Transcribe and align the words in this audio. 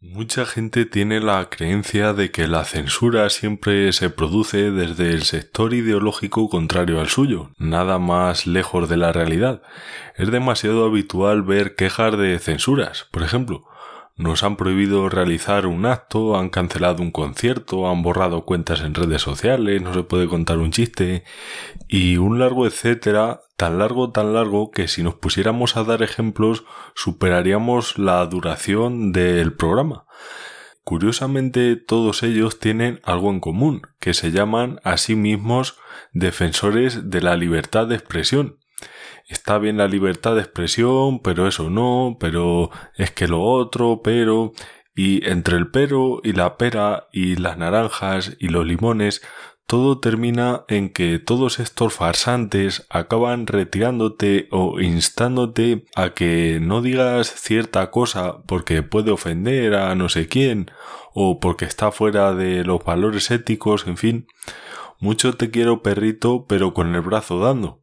Mucha 0.00 0.46
gente 0.46 0.84
tiene 0.84 1.18
la 1.18 1.50
creencia 1.50 2.12
de 2.12 2.30
que 2.30 2.46
la 2.46 2.64
censura 2.64 3.28
siempre 3.30 3.92
se 3.92 4.10
produce 4.10 4.70
desde 4.70 5.10
el 5.10 5.24
sector 5.24 5.74
ideológico 5.74 6.48
contrario 6.48 7.00
al 7.00 7.08
suyo, 7.08 7.50
nada 7.58 7.98
más 7.98 8.46
lejos 8.46 8.88
de 8.88 8.96
la 8.96 9.10
realidad. 9.10 9.60
Es 10.14 10.30
demasiado 10.30 10.84
habitual 10.84 11.42
ver 11.42 11.74
quejas 11.74 12.16
de 12.16 12.38
censuras, 12.38 13.08
por 13.10 13.24
ejemplo, 13.24 13.64
nos 14.18 14.42
han 14.42 14.56
prohibido 14.56 15.08
realizar 15.08 15.66
un 15.66 15.86
acto, 15.86 16.36
han 16.36 16.50
cancelado 16.50 17.02
un 17.02 17.12
concierto, 17.12 17.88
han 17.88 18.02
borrado 18.02 18.44
cuentas 18.44 18.80
en 18.80 18.94
redes 18.94 19.22
sociales, 19.22 19.80
no 19.80 19.94
se 19.94 20.02
puede 20.02 20.26
contar 20.26 20.58
un 20.58 20.72
chiste 20.72 21.22
y 21.86 22.16
un 22.16 22.40
largo 22.40 22.66
etcétera, 22.66 23.42
tan 23.56 23.78
largo, 23.78 24.10
tan 24.10 24.34
largo 24.34 24.72
que 24.72 24.88
si 24.88 25.04
nos 25.04 25.14
pusiéramos 25.14 25.76
a 25.76 25.84
dar 25.84 26.02
ejemplos 26.02 26.64
superaríamos 26.94 27.96
la 27.96 28.26
duración 28.26 29.12
del 29.12 29.52
programa. 29.52 30.04
Curiosamente 30.82 31.76
todos 31.76 32.22
ellos 32.24 32.58
tienen 32.58 33.00
algo 33.04 33.30
en 33.30 33.38
común, 33.38 33.82
que 34.00 34.14
se 34.14 34.32
llaman 34.32 34.80
a 34.82 34.96
sí 34.96 35.14
mismos 35.14 35.78
defensores 36.12 37.10
de 37.10 37.20
la 37.20 37.36
libertad 37.36 37.86
de 37.86 37.94
expresión 37.94 38.57
está 39.28 39.58
bien 39.58 39.76
la 39.76 39.86
libertad 39.86 40.34
de 40.34 40.40
expresión, 40.40 41.20
pero 41.20 41.46
eso 41.46 41.70
no, 41.70 42.16
pero 42.18 42.70
es 42.96 43.10
que 43.12 43.28
lo 43.28 43.42
otro, 43.42 44.00
pero... 44.02 44.52
Y 44.94 45.24
entre 45.28 45.56
el 45.56 45.70
pero 45.70 46.20
y 46.24 46.32
la 46.32 46.56
pera 46.56 47.06
y 47.12 47.36
las 47.36 47.56
naranjas 47.56 48.36
y 48.40 48.48
los 48.48 48.66
limones, 48.66 49.22
todo 49.68 50.00
termina 50.00 50.64
en 50.66 50.88
que 50.88 51.18
todos 51.18 51.60
estos 51.60 51.92
farsantes 51.92 52.86
acaban 52.88 53.46
retirándote 53.46 54.48
o 54.50 54.80
instándote 54.80 55.84
a 55.94 56.14
que 56.14 56.58
no 56.62 56.80
digas 56.80 57.28
cierta 57.28 57.90
cosa 57.90 58.42
porque 58.46 58.82
puede 58.82 59.10
ofender 59.10 59.74
a 59.74 59.94
no 59.94 60.08
sé 60.08 60.26
quién 60.26 60.70
o 61.12 61.38
porque 61.38 61.66
está 61.66 61.92
fuera 61.92 62.32
de 62.34 62.64
los 62.64 62.82
valores 62.82 63.30
éticos, 63.30 63.86
en 63.86 63.98
fin. 63.98 64.26
Mucho 65.00 65.34
te 65.34 65.50
quiero 65.50 65.82
perrito 65.82 66.46
pero 66.48 66.72
con 66.72 66.94
el 66.94 67.02
brazo 67.02 67.38
dando. 67.38 67.82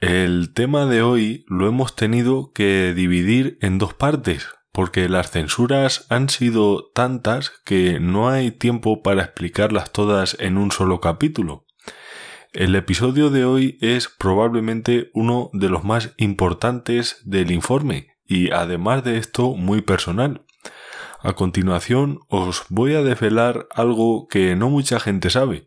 El 0.00 0.54
tema 0.54 0.86
de 0.86 1.02
hoy 1.02 1.44
lo 1.46 1.68
hemos 1.68 1.94
tenido 1.94 2.52
que 2.54 2.94
dividir 2.94 3.58
en 3.60 3.76
dos 3.76 3.92
partes, 3.92 4.48
porque 4.72 5.10
las 5.10 5.30
censuras 5.30 6.06
han 6.08 6.30
sido 6.30 6.90
tantas 6.94 7.52
que 7.66 8.00
no 8.00 8.30
hay 8.30 8.50
tiempo 8.50 9.02
para 9.02 9.24
explicarlas 9.24 9.92
todas 9.92 10.38
en 10.40 10.56
un 10.56 10.72
solo 10.72 11.00
capítulo. 11.00 11.66
El 12.54 12.74
episodio 12.76 13.28
de 13.28 13.44
hoy 13.44 13.76
es 13.82 14.08
probablemente 14.08 15.10
uno 15.12 15.50
de 15.52 15.68
los 15.68 15.84
más 15.84 16.14
importantes 16.16 17.20
del 17.26 17.50
informe 17.50 18.14
y 18.24 18.52
además 18.52 19.04
de 19.04 19.18
esto 19.18 19.54
muy 19.54 19.82
personal. 19.82 20.46
A 21.22 21.34
continuación 21.34 22.20
os 22.28 22.64
voy 22.70 22.94
a 22.94 23.02
desvelar 23.02 23.68
algo 23.70 24.28
que 24.28 24.56
no 24.56 24.70
mucha 24.70 24.98
gente 24.98 25.28
sabe, 25.28 25.66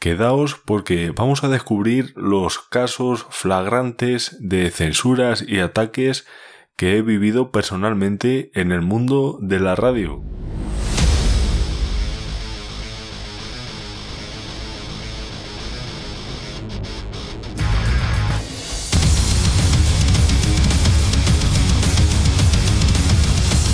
Quedaos 0.00 0.56
porque 0.64 1.12
vamos 1.14 1.44
a 1.44 1.50
descubrir 1.50 2.14
los 2.16 2.58
casos 2.58 3.26
flagrantes 3.28 4.34
de 4.40 4.70
censuras 4.70 5.44
y 5.46 5.58
ataques 5.58 6.26
que 6.74 6.96
he 6.96 7.02
vivido 7.02 7.52
personalmente 7.52 8.50
en 8.54 8.72
el 8.72 8.80
mundo 8.80 9.38
de 9.42 9.60
la 9.60 9.74
radio. 9.74 10.22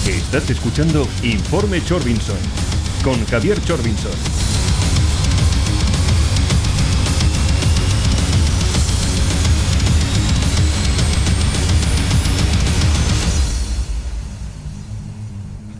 Estás 0.09 0.51
escuchando 0.51 1.07
Informe 1.23 1.81
Chorbinson 1.85 2.37
con 3.05 3.25
Javier 3.27 3.63
Chorbinson. 3.63 4.36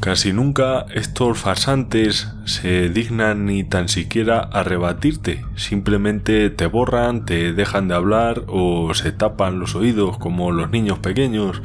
Casi 0.07 0.33
nunca 0.33 0.87
estos 0.95 1.37
farsantes 1.37 2.33
se 2.45 2.89
dignan 2.91 3.45
ni 3.45 3.65
tan 3.65 3.89
siquiera 3.89 4.39
a 4.39 4.63
rebatirte, 4.63 5.45
simplemente 5.57 6.49
te 6.49 6.67
borran, 6.67 7.27
te 7.27 7.53
dejan 7.53 7.89
de 7.89 7.97
hablar 7.97 8.45
o 8.47 8.95
se 8.95 9.11
tapan 9.11 9.59
los 9.59 9.75
oídos 9.75 10.17
como 10.17 10.53
los 10.53 10.71
niños 10.71 11.01
pequeños 11.01 11.61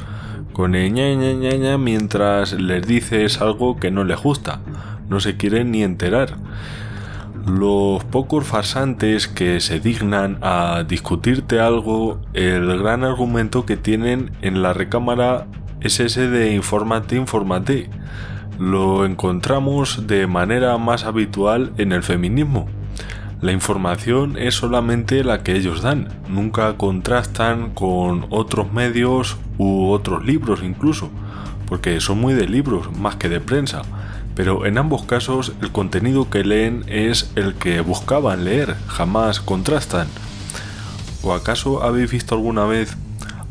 con 0.52 0.74
el 0.74 0.92
ña, 0.92 1.14
ña, 1.14 1.78
mientras 1.78 2.54
les 2.54 2.84
dices 2.84 3.40
algo 3.40 3.76
que 3.76 3.92
no 3.92 4.02
les 4.02 4.20
gusta, 4.20 4.58
no 5.08 5.20
se 5.20 5.36
quieren 5.36 5.70
ni 5.70 5.84
enterar. 5.84 6.34
Los 7.46 8.02
pocos 8.02 8.44
farsantes 8.44 9.28
que 9.28 9.60
se 9.60 9.78
dignan 9.78 10.38
a 10.42 10.82
discutirte 10.82 11.60
algo, 11.60 12.20
el 12.32 12.76
gran 12.76 13.04
argumento 13.04 13.64
que 13.66 13.76
tienen 13.76 14.32
en 14.42 14.62
la 14.62 14.72
recámara 14.72 15.46
es 15.80 16.00
ese 16.00 16.28
de 16.28 16.54
informate, 16.54 17.14
informate 17.14 17.88
lo 18.58 19.04
encontramos 19.04 20.06
de 20.06 20.26
manera 20.26 20.76
más 20.78 21.04
habitual 21.04 21.72
en 21.78 21.92
el 21.92 22.02
feminismo. 22.02 22.68
La 23.40 23.52
información 23.52 24.36
es 24.36 24.54
solamente 24.54 25.24
la 25.24 25.42
que 25.42 25.56
ellos 25.56 25.82
dan, 25.82 26.08
nunca 26.28 26.76
contrastan 26.76 27.70
con 27.70 28.26
otros 28.30 28.72
medios 28.72 29.36
u 29.58 29.90
otros 29.90 30.24
libros 30.24 30.62
incluso, 30.62 31.10
porque 31.66 32.00
son 32.00 32.20
muy 32.20 32.34
de 32.34 32.46
libros 32.46 32.96
más 32.96 33.16
que 33.16 33.28
de 33.28 33.40
prensa, 33.40 33.82
pero 34.34 34.64
en 34.64 34.78
ambos 34.78 35.02
casos 35.04 35.54
el 35.60 35.72
contenido 35.72 36.30
que 36.30 36.44
leen 36.44 36.84
es 36.86 37.32
el 37.34 37.54
que 37.54 37.80
buscaban 37.80 38.44
leer, 38.44 38.76
jamás 38.86 39.40
contrastan. 39.40 40.06
¿O 41.22 41.34
acaso 41.34 41.82
habéis 41.82 42.10
visto 42.10 42.34
alguna 42.34 42.64
vez 42.64 42.96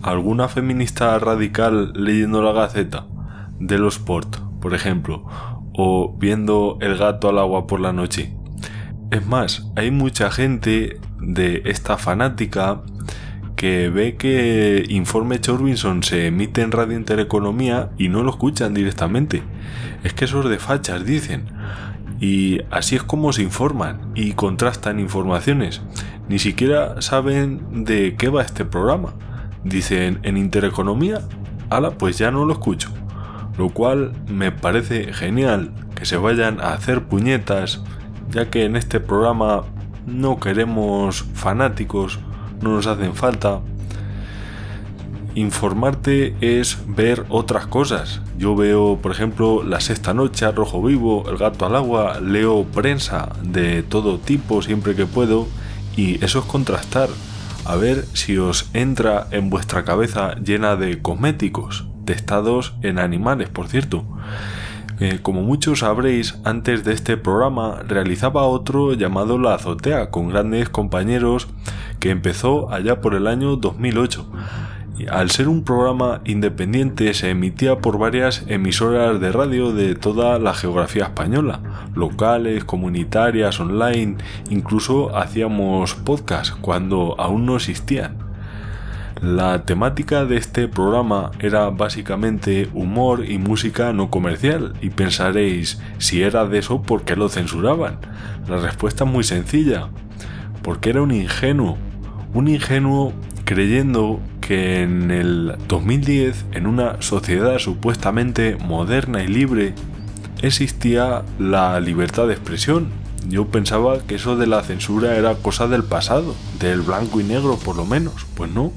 alguna 0.02 0.48
feminista 0.48 1.18
radical 1.20 1.92
leyendo 1.96 2.42
la 2.42 2.54
Gaceta 2.54 3.06
de 3.60 3.78
los 3.78 3.96
Sport? 3.98 4.51
Por 4.62 4.74
ejemplo, 4.74 5.26
o 5.74 6.16
viendo 6.18 6.78
el 6.80 6.98
gato 6.98 7.28
al 7.28 7.40
agua 7.40 7.68
por 7.68 7.82
la 7.82 7.92
noche. 7.92 8.34
Es 9.10 9.26
más, 9.26 9.68
hay 9.76 9.92
mucha 9.92 10.32
gente 10.32 11.00
de 11.20 11.64
esta 11.66 11.98
fanática 11.98 12.82
que 13.56 13.90
ve 13.90 14.16
que 14.16 14.86
Informe 14.90 15.40
Chorbinson 15.42 16.04
se 16.04 16.28
emite 16.28 16.62
en 16.62 16.72
Radio 16.72 16.98
Intereconomía 16.98 17.92
y 17.98 18.08
no 18.08 18.24
lo 18.24 18.32
escuchan 18.32 18.74
directamente. 18.74 19.44
Es 20.04 20.14
que 20.14 20.26
esos 20.26 20.50
de 20.50 20.58
fachas 20.58 21.06
dicen. 21.06 21.46
Y 22.20 22.62
así 22.70 22.96
es 22.96 23.04
como 23.04 23.34
se 23.34 23.42
informan 23.42 24.12
y 24.16 24.34
contrastan 24.34 25.00
informaciones. 25.00 25.82
Ni 26.30 26.40
siquiera 26.40 27.02
saben 27.02 27.84
de 27.84 28.16
qué 28.16 28.30
va 28.30 28.44
este 28.44 28.64
programa. 28.64 29.14
Dicen 29.64 30.20
en 30.24 30.38
Intereconomía, 30.38 31.22
ala, 31.70 31.92
pues 31.92 32.18
ya 32.18 32.32
no 32.32 32.46
lo 32.46 32.54
escucho 32.54 32.92
lo 33.58 33.70
cual 33.70 34.14
me 34.28 34.52
parece 34.52 35.14
genial 35.14 35.72
que 35.96 36.06
se 36.06 36.18
vayan 36.18 36.60
a 36.62 36.74
hacer 36.74 37.04
puñetas, 37.04 37.82
ya 38.30 38.50
que 38.50 38.66
en 38.66 38.76
este 38.76 39.00
programa 39.00 39.64
no 40.06 40.40
queremos 40.40 41.26
fanáticos, 41.34 42.20
no 42.62 42.76
nos 42.76 42.88
hacen 42.88 43.16
falta. 43.16 43.62
Informarte 45.36 46.36
es 46.42 46.78
ver 46.88 47.26
otras 47.30 47.68
cosas. 47.68 48.22
Yo 48.38 48.56
veo, 48.56 48.98
por 49.02 49.12
ejemplo, 49.12 49.64
La 49.64 49.80
Sexta 49.80 50.14
Noche, 50.14 50.52
Rojo 50.52 50.82
Vivo, 50.82 51.24
El 51.30 51.38
Gato 51.38 51.66
al 51.66 51.76
Agua, 51.76 52.20
leo 52.20 52.66
prensa 52.66 53.30
de 53.44 53.84
todo 53.84 54.18
tipo 54.18 54.62
siempre 54.62 54.96
que 54.96 55.06
puedo 55.06 55.48
y 55.96 56.24
eso 56.24 56.40
es 56.40 56.46
contrastar, 56.46 57.10
a 57.66 57.76
ver 57.76 58.06
si 58.14 58.38
os 58.38 58.70
entra 58.74 59.28
en 59.32 59.50
vuestra 59.50 59.84
cabeza 59.84 60.36
llena 60.36 60.76
de 60.76 61.02
cosméticos 61.02 61.91
testados 62.12 62.74
en 62.82 63.00
animales, 63.00 63.48
por 63.48 63.70
cierto. 63.70 64.04
Eh, 65.00 65.20
como 65.22 65.44
muchos 65.44 65.80
sabréis, 65.80 66.38
antes 66.44 66.84
de 66.84 66.92
este 66.92 67.16
programa 67.16 67.84
realizaba 67.88 68.44
otro 68.44 68.94
llamado 68.94 69.40
La 69.40 69.54
Azotea, 69.54 70.10
con 70.10 70.28
grandes 70.28 70.68
compañeros, 70.68 71.48
que 72.02 72.10
empezó 72.10 72.70
allá 72.70 73.00
por 73.00 73.16
el 73.16 73.28
año 73.28 73.56
2008. 73.56 74.28
al 75.10 75.32
ser 75.32 75.48
un 75.48 75.64
programa 75.64 76.20
independiente 76.26 77.14
se 77.14 77.30
emitía 77.30 77.78
por 77.78 77.98
varias 77.98 78.44
emisoras 78.48 79.22
de 79.22 79.32
radio 79.32 79.72
de 79.72 79.96
toda 79.96 80.38
la 80.38 80.54
geografía 80.54 81.06
española, 81.06 81.62
locales, 81.96 82.66
comunitarias, 82.66 83.60
online, 83.62 84.18
incluso 84.50 85.16
hacíamos 85.16 85.96
podcast 85.96 86.60
cuando 86.60 87.16
aún 87.18 87.46
no 87.46 87.56
existían. 87.56 88.31
La 89.22 89.66
temática 89.66 90.26
de 90.26 90.36
este 90.38 90.68
programa 90.68 91.30
era 91.40 91.70
básicamente 91.70 92.68
humor 92.74 93.24
y 93.24 93.38
música 93.38 93.94
no 93.94 94.10
comercial 94.10 94.74
y 94.82 94.90
pensaréis, 94.90 95.80
si 96.00 96.24
era 96.24 96.48
de 96.48 96.58
eso, 96.58 96.82
¿por 96.82 97.04
qué 97.04 97.16
lo 97.16 97.30
censuraban? 97.30 98.00
La 98.48 98.58
respuesta 98.58 99.04
es 99.04 99.12
muy 99.12 99.24
sencilla, 99.24 99.90
porque 100.64 100.90
era 100.90 101.04
un 101.04 101.12
ingenuo, 101.12 101.78
un 102.34 102.48
ingenuo 102.48 103.14
creyendo 103.46 104.20
que 104.40 104.82
en 104.82 105.12
el 105.12 105.56
2010, 105.68 106.46
en 106.54 106.66
una 106.66 107.00
sociedad 107.04 107.60
supuestamente 107.60 108.56
moderna 108.56 109.24
y 109.24 109.28
libre, 109.28 109.76
existía 110.42 111.22
la 111.38 111.80
libertad 111.80 112.26
de 112.26 112.34
expresión. 112.34 112.88
Yo 113.28 113.46
pensaba 113.50 114.00
que 114.00 114.16
eso 114.16 114.36
de 114.36 114.48
la 114.48 114.64
censura 114.64 115.16
era 115.16 115.36
cosa 115.36 115.68
del 115.68 115.84
pasado, 115.84 116.34
del 116.60 116.82
blanco 116.82 117.22
y 117.22 117.24
negro 117.24 117.58
por 117.58 117.76
lo 117.76 117.86
menos. 117.86 118.26
Pues 118.34 118.50
no. 118.50 118.72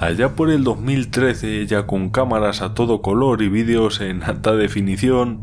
Allá 0.00 0.34
por 0.34 0.48
el 0.48 0.64
2013, 0.64 1.66
ya 1.66 1.86
con 1.86 2.08
cámaras 2.08 2.62
a 2.62 2.72
todo 2.72 3.02
color 3.02 3.42
y 3.42 3.50
vídeos 3.50 4.00
en 4.00 4.22
alta 4.22 4.56
definición, 4.56 5.42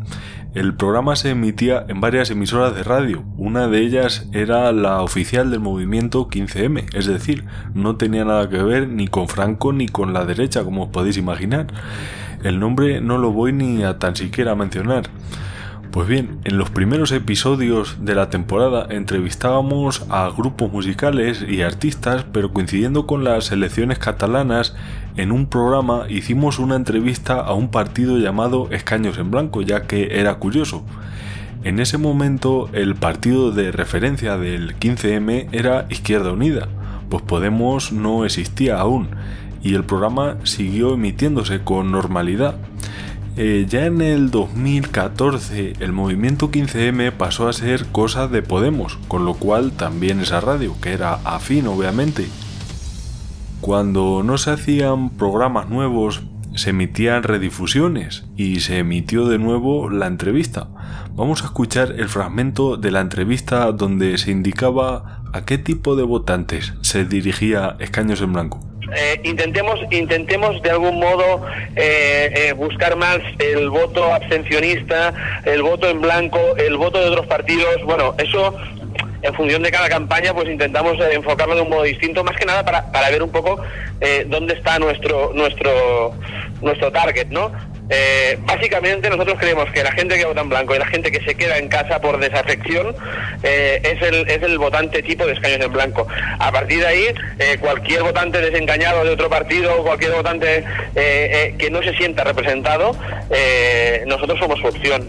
el 0.56 0.74
programa 0.74 1.15
se 1.15 1.30
emitía 1.30 1.86
en 1.88 2.01
varias 2.01 2.31
emisoras 2.31 2.74
de 2.74 2.81
radio. 2.81 3.24
Una 3.38 3.68
de 3.68 3.81
ellas 3.81 4.27
era 4.33 4.71
la 4.71 5.04
oficial 5.04 5.51
del 5.51 5.59
movimiento 5.59 6.27
15M, 6.27 6.86
es 6.95 7.06
decir, 7.06 7.45
no 7.75 7.98
tenía 7.98 8.25
nada 8.25 8.50
que 8.50 8.63
ver 8.63 8.88
ni 8.88 9.07
con 9.07 9.27
Franco 9.27 9.74
ni 9.74 9.88
con 9.88 10.12
la 10.12 10.25
derecha, 10.25 10.63
como 10.63 10.86
os 10.86 10.89
podéis 10.89 11.18
imaginar. 11.18 11.68
El 12.44 12.60
nombre 12.60 13.00
no 13.00 13.19
lo 13.19 13.31
voy 13.31 13.53
ni 13.53 13.83
a 13.83 14.00
tan 14.00 14.15
siquiera 14.15 14.56
mencionar. 14.56 15.03
Pues 15.92 16.07
bien, 16.07 16.39
en 16.44 16.57
los 16.57 16.69
primeros 16.69 17.12
episodios 17.12 17.98
de 18.01 18.13
la 18.13 18.30
temporada 18.30 18.88
entrevistábamos 18.89 20.06
a 20.10 20.30
grupos 20.30 20.72
musicales 20.72 21.44
y 21.48 21.62
artistas, 21.62 22.25
pero 22.31 22.54
coincidiendo 22.54 23.07
con 23.07 23.24
las 23.24 23.51
elecciones 23.51 23.98
catalanas, 23.98 24.75
en 25.16 25.31
un 25.31 25.48
programa 25.48 26.06
hicimos 26.10 26.60
una 26.60 26.75
entrevista 26.75 27.39
a 27.39 27.54
un 27.54 27.72
partido 27.72 28.18
llamado 28.18 28.68
Escaños 28.69 29.18
en 29.18 29.31
Blanco, 29.31 29.62
ya 29.62 29.84
que 29.84 30.19
era 30.19 30.36
curioso. 30.36 30.86
En 31.63 31.80
ese 31.80 31.98
momento 31.98 32.69
el 32.74 32.95
partido 32.95 33.51
de 33.51 33.72
referencia 33.72 34.38
del 34.38 34.78
15M 34.78 35.48
era 35.51 35.88
Izquierda 35.89 36.31
Unida, 36.31 36.68
pues 37.10 37.24
Podemos 37.24 37.92
no 37.92 38.25
existía 38.25 38.80
aún, 38.80 39.07
y 39.63 39.74
el 39.74 39.84
programa 39.84 40.38
siguió 40.44 40.94
emitiéndose 40.94 41.62
con 41.62 41.92
normalidad. 41.92 42.56
Eh, 43.39 43.68
ya 43.69 43.86
en 43.86 44.01
el 44.01 44.31
2014 44.31 45.74
el 45.80 45.94
movimiento 45.94 46.50
15M 46.50 47.12
pasó 47.12 47.48
a 47.48 47.54
ser 47.54 47.86
cosa 47.86 48.28
de 48.28 48.42
Podemos, 48.42 48.98
con 49.07 49.25
lo 49.25 49.36
cual 49.36 49.74
también 49.74 50.19
esa 50.19 50.42
radio, 50.42 50.74
que 50.81 50.94
era 50.94 51.19
afín 51.24 51.68
obviamente. 51.68 52.28
Cuando 53.62 54.24
no 54.24 54.39
se 54.39 54.50
hacían 54.50 55.12
programas 55.12 55.69
nuevos, 55.69 56.24
se 56.56 56.72
emitían 56.72 57.22
redifusiones 57.22 58.25
y 58.36 58.62
se 58.62 58.80
emitió 58.80 59.28
de 59.28 59.38
nuevo 59.38 59.92
la 59.92 60.07
entrevista. 60.07 60.69
Vamos 61.13 61.44
a 61.44 61.45
escuchar 61.45 61.94
el 61.95 62.10
fragmento 62.10 62.75
de 62.75 62.89
la 62.89 63.01
entrevista 63.01 63.72
donde 63.72 64.18
se 64.18 64.31
indicaba 64.31 65.22
a 65.31 65.45
qué 65.45 65.60
tipo 65.60 65.95
de 65.95 66.01
votantes 66.01 66.74
se 66.81 67.06
dirigía 67.06 67.75
Escaños 67.78 68.19
en 68.22 68.34
Blanco. 68.34 68.60
Eh, 68.95 69.19
intentemos 69.24 69.80
intentemos 69.92 70.62
de 70.62 70.72
algún 70.72 71.00
modo 71.00 71.45
eh, 71.75 72.31
eh, 72.34 72.54
buscar 72.54 72.95
más 72.95 73.19
el 73.39 73.69
voto 73.69 74.13
abstencionista, 74.13 75.13
el 75.45 75.62
voto 75.62 75.89
en 75.89 76.01
blanco, 76.01 76.39
el 76.57 76.78
voto 76.78 77.00
de 77.00 77.10
otros 77.10 77.28
partidos. 77.28 77.84
Bueno, 77.84 78.16
eso 78.18 78.56
en 79.22 79.34
función 79.34 79.63
de 79.63 79.72
cada 79.72 79.89
campaña, 79.89 80.34
pues 80.34 80.48
intentamos 80.48 80.98
enfocarlo 81.12 81.56
de 81.56 81.62
un 81.62 81.69
modo 81.69 81.84
distinto, 81.84 82.24
más 82.24 82.38
que 82.38 82.45
nada 82.45 82.63
para, 82.63 82.92
para 82.92 83.10
ver 83.10 83.24
un 83.24 83.31
poco 83.31 83.60
dónde 84.28 84.54
está 84.54 84.80
nuestro 84.80 85.31
nuestro 85.34 86.13
nuestro 86.62 86.92
target, 86.92 87.28
¿no? 87.28 87.51
Eh, 87.89 88.38
básicamente 88.45 89.10
nosotros 89.10 89.38
creemos 89.39 89.69
que 89.72 89.84
la 89.84 89.92
gente 89.94 90.18
que 90.18 90.25
vota 90.25 90.42
en 90.42 90.50
blanco 90.50 90.75
y 90.75 90.80
la 90.80 90.88
gente 90.88 91.12
que 91.12 91.24
se 91.24 91.36
queda 91.36 91.57
en 91.57 91.69
casa 91.69 92.01
por 92.01 92.19
desafección 92.19 92.94
eh, 93.44 93.81
es, 93.84 94.01
el, 94.01 94.28
es 94.28 94.44
el 94.44 94.57
votante 94.57 95.01
tipo 95.04 95.25
de 95.25 95.34
escaños 95.34 95.62
en 95.62 95.72
blanco. 95.72 96.07
A 96.39 96.51
partir 96.51 96.80
de 96.80 96.88
ahí, 96.88 97.06
eh, 97.39 97.57
cualquier 97.60 98.04
votante 98.04 98.42
desengañado 98.42 99.04
de 99.04 99.12
otro 99.12 99.30
partido, 99.30 99.84
cualquier 99.84 100.12
votante 100.12 100.63
que 100.94 101.69
no 101.72 101.81
se 101.81 101.94
sienta 101.94 102.24
representado, 102.24 102.95
nosotros 104.07 104.39
somos 104.39 104.60
su 104.60 104.68
opción. 104.68 105.07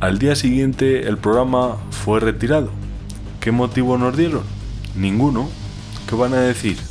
Al 0.00 0.18
día 0.18 0.34
siguiente 0.34 1.06
el 1.06 1.18
programa 1.18 1.76
fue 1.90 2.20
retirado. 2.20 2.70
¿Qué 3.40 3.52
motivo 3.52 3.98
nos 3.98 4.16
dieron? 4.16 4.42
Ninguno. 4.94 5.50
¿Qué 6.08 6.14
van 6.14 6.34
a 6.34 6.40
decir? 6.40 6.89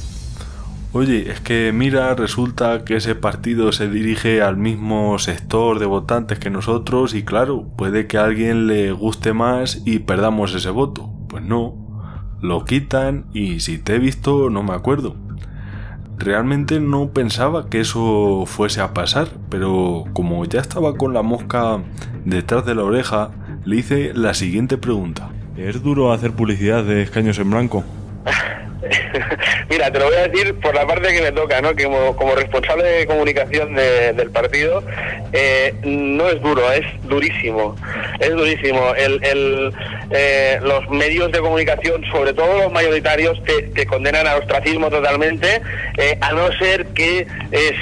Oye, 0.92 1.30
es 1.32 1.40
que 1.40 1.72
mira, 1.72 2.16
resulta 2.16 2.84
que 2.84 2.96
ese 2.96 3.14
partido 3.14 3.72
se 3.72 3.88
dirige 3.88 4.42
al 4.42 4.58
mismo 4.58 5.20
sector 5.20 5.78
de 5.78 5.86
votantes 5.86 6.40
que 6.40 6.50
nosotros 6.50 7.14
y 7.14 7.22
claro, 7.22 7.68
puede 7.78 8.08
que 8.08 8.18
a 8.18 8.24
alguien 8.24 8.66
le 8.66 8.92
guste 8.92 9.34
más 9.34 9.84
y 9.86 10.00
perdamos 10.00 10.56
ese 10.56 10.72
voto. 10.72 11.14
Pues 11.30 11.44
no, 11.44 11.76
lo 12.42 12.66
quitan 12.66 13.26
y 13.34 13.60
si 13.60 13.78
te 13.78 13.96
he 13.96 14.00
visto 14.00 14.50
no 14.50 14.64
me 14.64 14.74
acuerdo. 14.74 15.16
Realmente 16.18 16.80
no 16.80 17.12
pensaba 17.12 17.70
que 17.70 17.82
eso 17.82 18.46
fuese 18.48 18.82
a 18.82 18.96
pasar, 18.96 19.28
pero 19.50 20.06
como 20.14 20.44
ya 20.46 20.60
estaba 20.60 20.96
con 20.96 21.14
la 21.14 21.22
mosca 21.22 21.84
detrás 22.26 22.66
de 22.66 22.74
la 22.74 22.84
oreja, 22.84 23.30
le 23.64 23.76
hice 23.76 24.12
la 24.16 24.34
siguiente 24.34 24.80
pregunta. 24.80 25.30
¿Es 25.56 25.84
duro 25.84 26.12
hacer 26.12 26.32
publicidad 26.32 26.84
de 26.84 27.04
escaños 27.04 27.38
en 27.38 27.52
blanco? 27.52 27.84
Mira, 29.70 29.92
te 29.92 30.00
lo 30.00 30.06
voy 30.06 30.16
a 30.16 30.28
decir 30.28 30.56
por 30.56 30.74
la 30.74 30.88
parte 30.88 31.14
que 31.14 31.22
me 31.22 31.32
toca, 31.32 31.62
¿no? 31.62 31.76
Que 31.76 31.84
como, 31.84 32.36
responsable 32.36 32.84
de 32.84 33.06
comunicación 33.06 33.76
del 33.76 34.32
partido, 34.32 34.84
eh, 35.32 35.76
no 35.84 36.28
es 36.28 36.42
duro, 36.42 36.72
es 36.72 36.86
durísimo. 37.04 37.76
Es 38.20 38.32
durísimo. 38.32 38.94
Eh, 40.12 40.60
los 40.64 40.90
medios 40.90 41.32
de 41.32 41.40
comunicación, 41.40 42.04
sobre 42.12 42.34
todo 42.34 42.64
los 42.64 42.72
mayoritarios, 42.72 43.40
te, 43.44 43.86
condenan 43.86 44.26
al 44.26 44.40
ostracismo 44.40 44.90
totalmente, 44.90 45.62
eh, 45.98 46.18
a 46.20 46.32
no 46.34 46.52
ser 46.54 46.88
que 46.88 47.28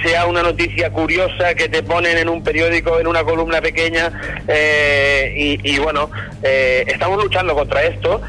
sea 0.04 0.25
una 0.25 0.44
noticia 0.44 0.89
curiosa 0.89 1.56
que 1.56 1.69
te 1.69 1.84
ponen 1.84 2.18
en 2.18 2.28
un 2.28 2.44
periódico, 2.44 3.00
en 3.00 3.07
una 3.07 3.24
columna 3.24 3.62
pequeña. 3.62 4.12
Y, 5.36 5.60
y, 5.63 5.80
bueno, 5.80 6.10
estamos 6.44 7.24
luchando 7.24 7.56
contra 7.56 7.84
esto 7.84 8.22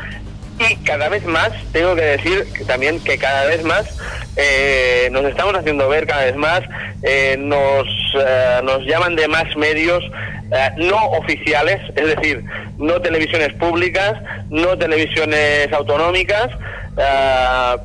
y 0.60 0.76
cada 0.76 1.08
vez 1.08 1.24
más, 1.24 1.50
tengo 1.72 1.94
que 1.94 2.02
decir 2.02 2.46
también 2.66 3.00
que 3.00 3.18
cada 3.18 3.46
vez 3.46 3.62
más 3.62 3.86
eh, 4.36 5.08
nos 5.12 5.24
estamos 5.24 5.54
haciendo 5.54 5.88
ver, 5.88 6.06
cada 6.06 6.24
vez 6.24 6.36
más 6.36 6.62
eh, 7.02 7.36
nos, 7.38 7.86
eh, 8.14 8.60
nos 8.64 8.84
llaman 8.84 9.16
de 9.16 9.28
más 9.28 9.56
medios 9.56 10.04
no 10.78 10.96
oficiales, 11.10 11.78
es 11.94 12.16
decir, 12.16 12.42
no 12.78 12.98
televisiones 13.02 13.52
públicas, 13.54 14.14
no 14.48 14.78
televisiones 14.78 15.70
autonómicas, 15.74 16.48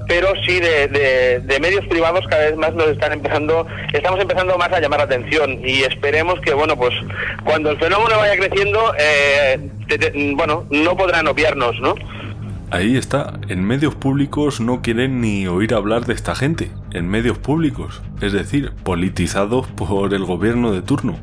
pero 0.08 0.30
sí 0.48 0.62
de, 0.62 1.42
de, 1.44 1.60
medios 1.60 1.86
privados 1.88 2.26
cada 2.30 2.46
vez 2.46 2.56
más 2.56 2.74
nos 2.74 2.88
están 2.88 3.12
empezando, 3.12 3.68
estamos 3.92 4.22
empezando 4.22 4.58
más 4.58 4.72
a 4.72 4.80
llamar 4.80 5.00
la 5.00 5.06
atención 5.08 5.60
y 5.62 5.84
esperemos 5.84 6.40
que, 6.40 6.54
bueno, 6.54 6.78
pues 6.78 6.94
cuando 7.44 7.70
el 7.70 7.78
fenómeno 7.78 8.18
vaya 8.18 8.38
creciendo, 8.38 8.96
bueno, 10.38 10.66
no 10.70 10.96
podrán 10.96 11.28
obviarnos, 11.28 11.78
¿no? 11.82 11.96
Ahí 12.74 12.98
está, 12.98 13.40
en 13.50 13.64
medios 13.64 13.94
públicos 13.94 14.60
no 14.60 14.82
quieren 14.82 15.22
ni 15.22 15.46
oír 15.46 15.76
hablar 15.76 16.08
de 16.08 16.16
esta 16.16 16.34
gente, 16.34 16.72
en 16.90 17.08
medios 17.08 17.38
públicos, 17.38 18.02
es 18.20 18.34
decir, 18.34 18.72
politizados 18.84 19.68
por 19.68 20.12
el 20.16 20.26
gobierno 20.26 20.72
de 20.72 20.82
turno. 20.82 21.18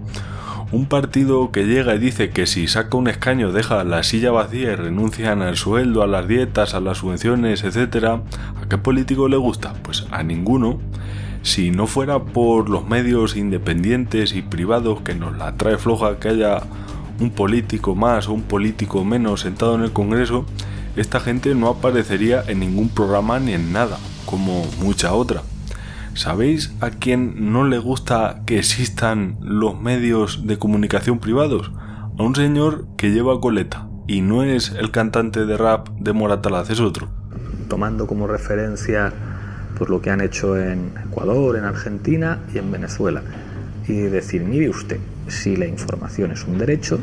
Un 0.71 0.87
partido 0.87 1.51
que 1.51 1.67
llega 1.67 1.97
y 1.97 1.99
dice 1.99 2.31
que 2.31 2.47
si 2.47 2.69
saca 2.69 2.97
un 2.97 3.09
escaño 3.09 3.51
deja 3.51 3.83
la 3.83 4.05
silla 4.05 4.31
vacía 4.31 4.71
y 4.71 4.77
renuncian 4.77 5.43
al 5.43 5.57
sueldo, 5.57 6.05
a 6.05 6.07
las 6.07 6.29
dietas, 6.29 6.75
a 6.75 6.79
las 6.79 6.99
subvenciones, 6.99 7.65
etc. 7.65 8.05
¿A 8.05 8.69
qué 8.69 8.79
político 8.79 9.27
le 9.27 9.37
gusta? 9.37 9.73
Pues 9.83 10.07
a 10.13 10.23
ninguno. 10.23 10.79
Si 11.43 11.73
no 11.73 11.89
fuera 11.89 12.21
por 12.21 12.71
los 12.71 12.87
medios 12.87 13.35
independientes 13.35 14.37
y 14.37 14.43
privados 14.43 15.01
que 15.01 15.17
nos 15.17 15.37
la 15.37 15.57
trae 15.57 15.79
floja 15.79 16.21
que 16.21 16.29
haya 16.29 16.63
un 17.19 17.31
político 17.31 17.97
más 17.97 18.29
o 18.29 18.35
un 18.35 18.43
político 18.43 19.05
menos 19.05 19.41
sentado 19.41 19.75
en 19.75 19.83
el 19.83 19.93
Congreso, 19.93 20.47
esta 20.97 21.21
gente 21.21 21.55
no 21.55 21.69
aparecería 21.69 22.43
en 22.47 22.61
ningún 22.61 22.89
programa 22.89 23.39
ni 23.39 23.53
en 23.53 23.73
nada, 23.73 23.99
como 24.27 24.65
mucha 24.81 25.13
otra. 25.13 25.43
¿Sabéis 26.15 26.75
a 26.81 26.91
quién 26.91 27.53
no 27.53 27.65
le 27.65 27.79
gusta 27.79 28.43
que 28.45 28.59
existan 28.59 29.39
los 29.41 29.81
medios 29.81 30.47
de 30.47 30.59
comunicación 30.59 31.21
privados? 31.21 31.71
A 32.19 32.23
un 32.23 32.35
señor 32.35 32.87
que 32.97 33.11
lleva 33.13 33.41
coleta 33.41 33.89
y 34.07 34.21
no 34.21 34.43
es 34.43 34.73
el 34.73 34.91
cantante 34.91 35.47
de 35.47 35.57
rap 35.57 35.89
de 36.01 36.13
Moratalaz, 36.13 36.69
es 36.71 36.81
otro. 36.81 37.09
Tomando 37.69 38.09
como 38.09 38.27
referencia 38.27 39.13
pues, 39.79 39.89
lo 39.89 40.03
que 40.03 40.11
han 40.11 40.21
hecho 40.21 40.59
en 40.59 40.93
Ecuador, 41.07 41.57
en 41.57 41.65
Argentina 41.65 42.41
y 42.53 42.59
en 42.59 42.73
Venezuela. 42.73 43.23
Y 43.87 43.95
decir, 43.95 44.43
mire 44.43 44.69
usted, 44.69 44.99
si 45.29 45.57
la 45.57 45.67
información 45.67 46.33
es 46.33 46.45
un 46.45 46.59
derecho, 46.59 46.99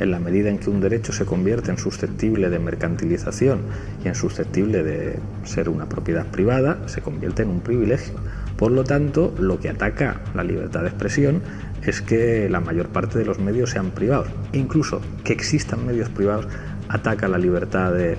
en 0.00 0.10
la 0.10 0.18
medida 0.18 0.48
en 0.48 0.58
que 0.58 0.70
un 0.70 0.80
derecho 0.80 1.12
se 1.12 1.24
convierte 1.24 1.70
en 1.70 1.78
susceptible 1.78 2.50
de 2.50 2.58
mercantilización 2.58 3.60
y 4.04 4.08
en 4.08 4.14
susceptible 4.14 4.82
de 4.82 5.18
ser 5.44 5.68
una 5.68 5.88
propiedad 5.88 6.26
privada, 6.26 6.78
se 6.86 7.02
convierte 7.02 7.42
en 7.42 7.50
un 7.50 7.60
privilegio. 7.60 8.14
Por 8.56 8.72
lo 8.72 8.84
tanto, 8.84 9.34
lo 9.38 9.60
que 9.60 9.68
ataca 9.68 10.20
la 10.34 10.42
libertad 10.42 10.82
de 10.82 10.88
expresión 10.88 11.42
es 11.84 12.02
que 12.02 12.48
la 12.50 12.60
mayor 12.60 12.88
parte 12.88 13.18
de 13.18 13.24
los 13.24 13.38
medios 13.38 13.70
sean 13.70 13.90
privados. 13.90 14.28
Incluso 14.52 15.00
que 15.24 15.32
existan 15.32 15.86
medios 15.86 16.08
privados 16.08 16.48
ataca 16.88 17.28
la 17.28 17.38
libertad 17.38 17.92
de, 17.92 18.16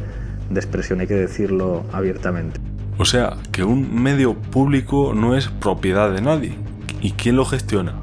de 0.50 0.60
expresión, 0.60 1.02
hay 1.02 1.08
que 1.08 1.16
decirlo 1.16 1.84
abiertamente. 1.92 2.60
O 2.98 3.06
sea, 3.06 3.38
que 3.52 3.64
un 3.64 4.02
medio 4.02 4.36
público 4.36 5.14
no 5.16 5.36
es 5.36 5.48
propiedad 5.48 6.14
de 6.14 6.22
nadie. 6.22 6.54
¿Y 7.02 7.14
quién 7.14 7.36
lo 7.36 7.46
gestiona? 7.46 7.96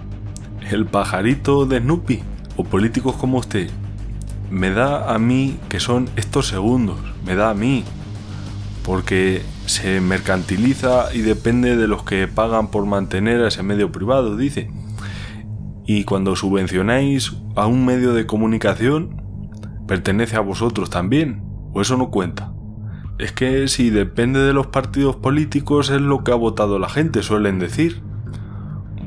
¿El 0.70 0.86
pajarito 0.86 1.66
de 1.66 1.78
Snoopy? 1.78 2.22
O 2.58 2.64
políticos 2.64 3.14
como 3.16 3.38
usted, 3.38 3.70
me 4.50 4.70
da 4.70 5.14
a 5.14 5.18
mí 5.18 5.58
que 5.68 5.78
son 5.78 6.10
estos 6.16 6.48
segundos, 6.48 6.98
me 7.24 7.36
da 7.36 7.50
a 7.50 7.54
mí, 7.54 7.84
porque 8.82 9.42
se 9.66 10.00
mercantiliza 10.00 11.14
y 11.14 11.20
depende 11.20 11.76
de 11.76 11.86
los 11.86 12.02
que 12.02 12.26
pagan 12.26 12.68
por 12.68 12.84
mantener 12.84 13.42
a 13.42 13.48
ese 13.48 13.62
medio 13.62 13.92
privado, 13.92 14.36
dice. 14.36 14.70
Y 15.86 16.02
cuando 16.02 16.34
subvencionáis 16.34 17.36
a 17.54 17.66
un 17.66 17.86
medio 17.86 18.12
de 18.12 18.26
comunicación, 18.26 19.22
pertenece 19.86 20.36
a 20.36 20.40
vosotros 20.40 20.90
también, 20.90 21.42
o 21.72 21.80
eso 21.80 21.96
no 21.96 22.10
cuenta. 22.10 22.52
Es 23.18 23.30
que 23.30 23.68
si 23.68 23.90
depende 23.90 24.40
de 24.40 24.52
los 24.52 24.66
partidos 24.66 25.14
políticos 25.14 25.90
es 25.90 26.00
lo 26.00 26.24
que 26.24 26.32
ha 26.32 26.36
votado 26.36 26.80
la 26.80 26.88
gente, 26.88 27.22
suelen 27.22 27.60
decir. 27.60 28.02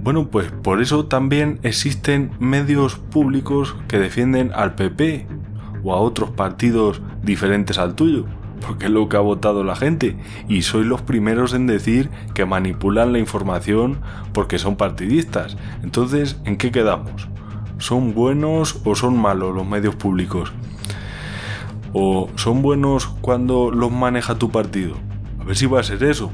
Bueno, 0.03 0.29
pues 0.29 0.51
por 0.63 0.81
eso 0.81 1.05
también 1.05 1.59
existen 1.61 2.31
medios 2.39 2.95
públicos 2.95 3.75
que 3.87 3.99
defienden 3.99 4.51
al 4.51 4.73
PP 4.73 5.27
o 5.83 5.93
a 5.93 5.99
otros 5.99 6.31
partidos 6.31 7.01
diferentes 7.21 7.77
al 7.77 7.93
tuyo, 7.93 8.25
porque 8.65 8.85
es 8.85 8.91
lo 8.91 9.07
que 9.09 9.17
ha 9.17 9.19
votado 9.19 9.63
la 9.63 9.75
gente 9.75 10.17
y 10.49 10.63
sois 10.63 10.87
los 10.87 11.03
primeros 11.03 11.53
en 11.53 11.67
decir 11.67 12.09
que 12.33 12.45
manipulan 12.45 13.13
la 13.13 13.19
información 13.19 13.99
porque 14.33 14.57
son 14.57 14.75
partidistas. 14.75 15.55
Entonces, 15.83 16.41
¿en 16.45 16.57
qué 16.57 16.71
quedamos? 16.71 17.27
¿Son 17.77 18.15
buenos 18.15 18.81
o 18.83 18.95
son 18.95 19.19
malos 19.19 19.53
los 19.53 19.67
medios 19.67 19.93
públicos? 19.93 20.51
¿O 21.93 22.27
son 22.37 22.63
buenos 22.63 23.05
cuando 23.05 23.69
los 23.69 23.91
maneja 23.91 24.33
tu 24.33 24.49
partido? 24.49 24.95
A 25.39 25.43
ver 25.43 25.55
si 25.55 25.67
va 25.67 25.79
a 25.79 25.83
ser 25.83 26.03
eso. 26.03 26.31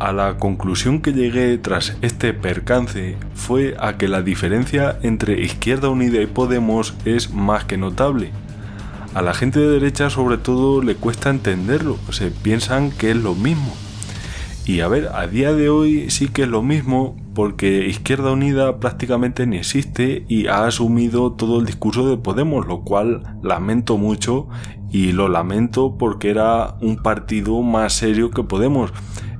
A 0.00 0.12
la 0.12 0.38
conclusión 0.38 1.00
que 1.00 1.12
llegué 1.12 1.56
tras 1.56 1.96
este 2.02 2.34
percance 2.34 3.16
fue 3.34 3.76
a 3.78 3.96
que 3.96 4.08
la 4.08 4.22
diferencia 4.22 4.98
entre 5.02 5.40
Izquierda 5.40 5.88
Unida 5.88 6.20
y 6.20 6.26
Podemos 6.26 6.94
es 7.04 7.32
más 7.32 7.64
que 7.64 7.76
notable. 7.76 8.32
A 9.14 9.22
la 9.22 9.34
gente 9.34 9.60
de 9.60 9.68
derecha 9.68 10.10
sobre 10.10 10.36
todo 10.36 10.82
le 10.82 10.96
cuesta 10.96 11.30
entenderlo, 11.30 11.96
se 12.10 12.32
piensan 12.32 12.90
que 12.90 13.12
es 13.12 13.16
lo 13.16 13.36
mismo. 13.36 13.72
Y 14.66 14.80
a 14.80 14.88
ver, 14.88 15.10
a 15.14 15.28
día 15.28 15.52
de 15.52 15.68
hoy 15.68 16.10
sí 16.10 16.26
que 16.26 16.42
es 16.42 16.48
lo 16.48 16.62
mismo 16.62 17.16
porque 17.34 17.86
Izquierda 17.86 18.32
Unida 18.32 18.80
prácticamente 18.80 19.46
ni 19.46 19.58
existe 19.58 20.24
y 20.26 20.48
ha 20.48 20.66
asumido 20.66 21.32
todo 21.32 21.60
el 21.60 21.66
discurso 21.66 22.08
de 22.08 22.16
Podemos, 22.16 22.66
lo 22.66 22.80
cual 22.80 23.22
lamento 23.42 23.96
mucho 23.96 24.48
y 24.94 25.10
lo 25.10 25.26
lamento 25.26 25.96
porque 25.98 26.30
era 26.30 26.76
un 26.80 26.98
partido 26.98 27.60
más 27.62 27.94
serio 27.94 28.30
que 28.30 28.44
Podemos. 28.44 28.92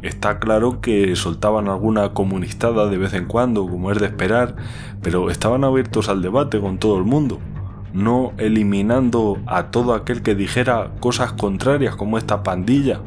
Está 0.03 0.41
claro 0.41 0.81
que 0.81 1.15
soltaban 1.15 1.69
alguna 1.69 2.13
comunistada 2.13 2.89
de 2.89 2.99
vez 2.99 3.15
en 3.15 3.27
cuando, 3.27 3.65
como 3.69 3.93
es 3.93 4.01
de 4.01 4.07
esperar, 4.07 4.57
pero 5.01 5.31
estaban 5.31 5.63
abiertos 5.63 6.09
al 6.09 6.23
debate 6.23 6.59
con 6.59 6.79
todo 6.79 6.99
el 6.99 7.05
mundo, 7.05 7.39
no 7.93 8.33
eliminando 8.37 9.39
a 9.47 9.67
todo 9.71 9.95
aquel 9.95 10.23
que 10.23 10.35
dijera 10.35 10.91
cosas 10.99 11.35
contrarias 11.35 11.95
como 11.95 12.19
esta 12.19 12.43
pandilla, 12.43 13.01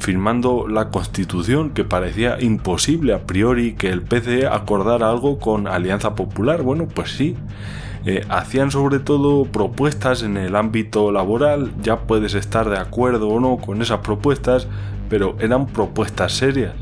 firmando 0.00 0.68
la 0.68 0.90
constitución 0.90 1.70
que 1.70 1.82
parecía 1.82 2.38
imposible 2.42 3.14
a 3.14 3.24
priori 3.24 3.72
que 3.72 3.88
el 3.88 4.02
PCE 4.02 4.46
acordara 4.46 5.08
algo 5.08 5.38
con 5.38 5.66
Alianza 5.66 6.14
Popular. 6.14 6.60
Bueno, 6.60 6.86
pues 6.88 7.12
sí. 7.12 7.36
Eh, 8.04 8.24
hacían 8.28 8.70
sobre 8.70 9.00
todo 9.00 9.44
propuestas 9.44 10.22
en 10.22 10.36
el 10.36 10.56
ámbito 10.56 11.10
laboral, 11.12 11.72
ya 11.82 12.00
puedes 12.00 12.34
estar 12.34 12.68
de 12.68 12.78
acuerdo 12.78 13.28
o 13.28 13.40
no 13.40 13.58
con 13.58 13.82
esas 13.82 14.00
propuestas, 14.00 14.66
pero 15.08 15.36
eran 15.40 15.66
propuestas 15.66 16.32
serias, 16.32 16.74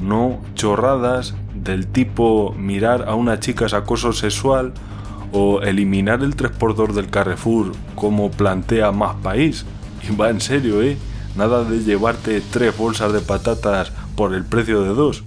no 0.00 0.40
chorradas 0.54 1.34
del 1.54 1.86
tipo 1.86 2.54
mirar 2.56 3.08
a 3.08 3.14
una 3.14 3.40
chica 3.40 3.66
es 3.66 3.74
acoso 3.74 4.12
sexual 4.12 4.72
o 5.32 5.60
eliminar 5.62 6.22
el 6.22 6.36
3x2 6.36 6.92
del 6.92 7.10
Carrefour 7.10 7.72
como 7.94 8.30
plantea 8.30 8.92
más 8.92 9.16
país. 9.16 9.66
Y 10.08 10.14
va 10.14 10.30
en 10.30 10.40
serio, 10.40 10.82
¿eh? 10.82 10.96
Nada 11.36 11.64
de 11.64 11.82
llevarte 11.82 12.40
tres 12.50 12.76
bolsas 12.76 13.12
de 13.12 13.20
patatas 13.20 13.92
por 14.14 14.34
el 14.34 14.44
precio 14.44 14.82
de 14.82 14.90
dos. 14.90 15.24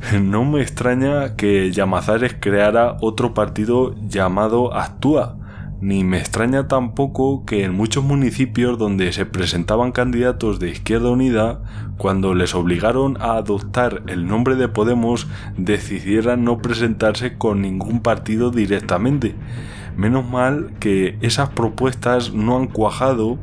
No 0.22 0.44
me 0.44 0.60
extraña 0.62 1.36
que 1.36 1.72
Llamazares 1.72 2.36
creara 2.38 2.96
otro 3.00 3.34
partido 3.34 3.94
llamado 4.08 4.74
Actúa, 4.74 5.36
ni 5.80 6.02
me 6.02 6.18
extraña 6.18 6.66
tampoco 6.66 7.44
que 7.44 7.62
en 7.62 7.74
muchos 7.74 8.02
municipios 8.02 8.78
donde 8.78 9.12
se 9.12 9.26
presentaban 9.26 9.92
candidatos 9.92 10.58
de 10.58 10.70
Izquierda 10.70 11.10
Unida, 11.10 11.60
cuando 11.98 12.34
les 12.34 12.54
obligaron 12.54 13.16
a 13.20 13.36
adoptar 13.36 14.02
el 14.08 14.26
nombre 14.26 14.56
de 14.56 14.68
Podemos, 14.68 15.28
decidieran 15.56 16.44
no 16.44 16.58
presentarse 16.58 17.38
con 17.38 17.62
ningún 17.62 18.00
partido 18.00 18.50
directamente. 18.50 19.36
Menos 19.96 20.28
mal 20.28 20.72
que 20.80 21.16
esas 21.22 21.50
propuestas 21.50 22.32
no 22.32 22.56
han 22.56 22.66
cuajado 22.66 23.38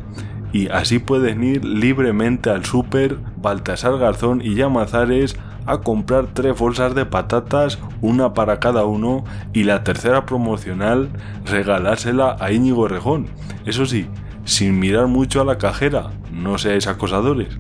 y 0.52 0.70
así 0.70 1.00
pueden 1.00 1.44
ir 1.44 1.64
libremente 1.66 2.50
al 2.50 2.66
súper 2.66 3.18
Baltasar 3.42 3.98
Garzón 3.98 4.42
y 4.42 4.56
Llamazares 4.56 5.38
a 5.66 5.80
comprar 5.80 6.28
tres 6.34 6.58
bolsas 6.58 6.96
de 6.96 7.06
patatas, 7.06 7.80
una 8.02 8.34
para 8.34 8.60
cada 8.60 8.86
uno, 8.86 9.24
y 9.54 9.64
la 9.64 9.84
tercera 9.84 10.26
promocional 10.26 11.10
regalársela 11.46 12.38
a 12.40 12.52
Íñigo 12.52 12.88
Rejón. 12.88 13.28
Eso 13.66 13.86
sí, 13.86 14.08
sin 14.44 14.80
mirar 14.80 15.08
mucho 15.08 15.42
a 15.42 15.46
la 15.46 15.58
cajera, 15.58 16.12
no 16.32 16.58
seáis 16.58 16.88
acosadores. 16.88 17.58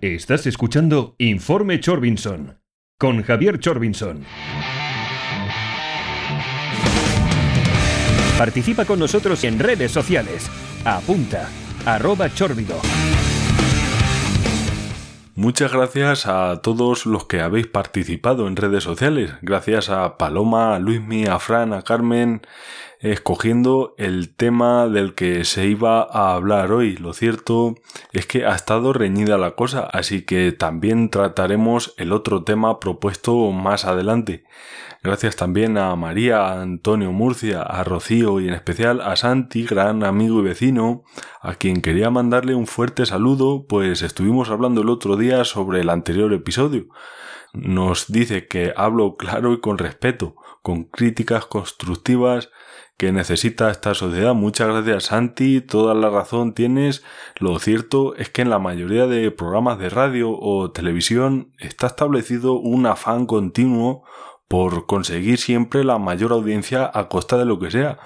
Estás 0.00 0.46
escuchando 0.46 1.14
Informe 1.18 1.80
Chorbinson 1.80 2.58
con 2.98 3.22
Javier 3.22 3.60
Chorbinson. 3.60 4.24
Participa 8.36 8.84
con 8.84 8.98
nosotros 8.98 9.42
en 9.44 9.58
redes 9.58 9.92
sociales. 9.92 10.48
Apunta, 10.84 11.48
arroba 11.86 12.28
chorbido. 12.32 12.76
Muchas 15.38 15.72
gracias 15.72 16.26
a 16.26 16.62
todos 16.62 17.06
los 17.06 17.26
que 17.26 17.40
habéis 17.40 17.68
participado 17.68 18.48
en 18.48 18.56
redes 18.56 18.82
sociales. 18.82 19.30
Gracias 19.40 19.88
a 19.88 20.18
Paloma, 20.18 20.74
a 20.74 20.80
Luismi, 20.80 21.26
a 21.26 21.38
Fran, 21.38 21.72
a 21.72 21.82
Carmen, 21.82 22.42
escogiendo 22.98 23.94
el 23.98 24.34
tema 24.34 24.88
del 24.88 25.14
que 25.14 25.44
se 25.44 25.68
iba 25.68 26.02
a 26.02 26.34
hablar 26.34 26.72
hoy. 26.72 26.96
Lo 26.96 27.12
cierto 27.12 27.76
es 28.12 28.26
que 28.26 28.46
ha 28.46 28.56
estado 28.56 28.92
reñida 28.92 29.38
la 29.38 29.52
cosa, 29.52 29.82
así 29.82 30.22
que 30.22 30.50
también 30.50 31.08
trataremos 31.08 31.94
el 31.98 32.12
otro 32.12 32.42
tema 32.42 32.80
propuesto 32.80 33.52
más 33.52 33.84
adelante. 33.84 34.42
Gracias 35.02 35.36
también 35.36 35.78
a 35.78 35.94
María, 35.94 36.60
Antonio 36.60 37.12
Murcia, 37.12 37.62
a 37.62 37.84
Rocío 37.84 38.40
y 38.40 38.48
en 38.48 38.54
especial 38.54 39.00
a 39.00 39.14
Santi, 39.14 39.64
gran 39.64 40.02
amigo 40.02 40.40
y 40.40 40.42
vecino, 40.42 41.04
a 41.40 41.54
quien 41.54 41.82
quería 41.82 42.10
mandarle 42.10 42.56
un 42.56 42.66
fuerte 42.66 43.06
saludo, 43.06 43.66
pues 43.68 44.02
estuvimos 44.02 44.50
hablando 44.50 44.82
el 44.82 44.88
otro 44.88 45.16
día 45.16 45.44
sobre 45.44 45.80
el 45.82 45.90
anterior 45.90 46.32
episodio. 46.32 46.88
Nos 47.52 48.10
dice 48.10 48.48
que 48.48 48.72
hablo 48.76 49.16
claro 49.16 49.52
y 49.52 49.60
con 49.60 49.78
respeto, 49.78 50.34
con 50.62 50.84
críticas 50.84 51.46
constructivas 51.46 52.50
que 52.96 53.12
necesita 53.12 53.70
esta 53.70 53.94
sociedad. 53.94 54.34
Muchas 54.34 54.66
gracias 54.66 55.04
Santi, 55.04 55.60
toda 55.60 55.94
la 55.94 56.10
razón 56.10 56.52
tienes. 56.52 57.04
Lo 57.38 57.58
cierto 57.60 58.16
es 58.16 58.30
que 58.30 58.42
en 58.42 58.50
la 58.50 58.58
mayoría 58.58 59.06
de 59.06 59.30
programas 59.30 59.78
de 59.78 59.88
radio 59.88 60.32
o 60.32 60.72
televisión 60.72 61.54
está 61.58 61.86
establecido 61.86 62.54
un 62.54 62.86
afán 62.86 63.26
continuo 63.26 64.02
por 64.48 64.86
conseguir 64.86 65.38
siempre 65.38 65.84
la 65.84 65.98
mayor 65.98 66.32
audiencia 66.32 66.90
a 66.92 67.08
costa 67.08 67.36
de 67.36 67.44
lo 67.44 67.58
que 67.58 67.70
sea, 67.70 67.98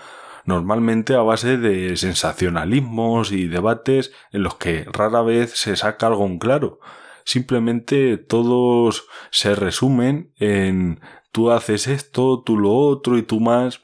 normalmente 0.45 1.15
a 1.15 1.21
base 1.21 1.57
de 1.57 1.97
sensacionalismos 1.97 3.31
y 3.31 3.47
debates 3.47 4.13
en 4.33 4.43
los 4.43 4.57
que 4.57 4.85
rara 4.93 5.23
vez 5.23 5.53
se 5.53 5.77
saca 5.77 6.09
algo 6.09 6.27
en 6.27 6.39
claro. 6.39 6.81
Simplemente 7.25 8.19
todos 8.19 9.07
se 9.31 9.55
resumen 9.55 10.33
en 10.39 11.01
tú 11.31 11.53
haces 11.53 11.87
esto, 11.87 12.43
tú 12.45 12.59
lo 12.59 12.73
otro 12.75 13.17
y 13.17 13.23
tú 13.23 13.39
más. 13.39 13.81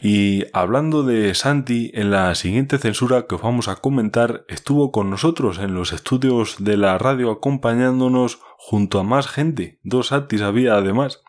Y 0.00 0.46
hablando 0.52 1.04
de 1.04 1.32
Santi, 1.34 1.92
en 1.94 2.10
la 2.10 2.34
siguiente 2.34 2.78
censura 2.78 3.26
que 3.28 3.36
os 3.36 3.42
vamos 3.42 3.68
a 3.68 3.76
comentar, 3.76 4.44
estuvo 4.48 4.90
con 4.90 5.10
nosotros 5.10 5.58
en 5.58 5.74
los 5.74 5.92
estudios 5.92 6.56
de 6.58 6.76
la 6.76 6.98
radio 6.98 7.30
acompañándonos 7.30 8.40
junto 8.64 9.00
a 9.00 9.02
más 9.02 9.26
gente. 9.26 9.80
Dos 9.82 10.06
Santis 10.08 10.40
había 10.40 10.76
además. 10.76 11.20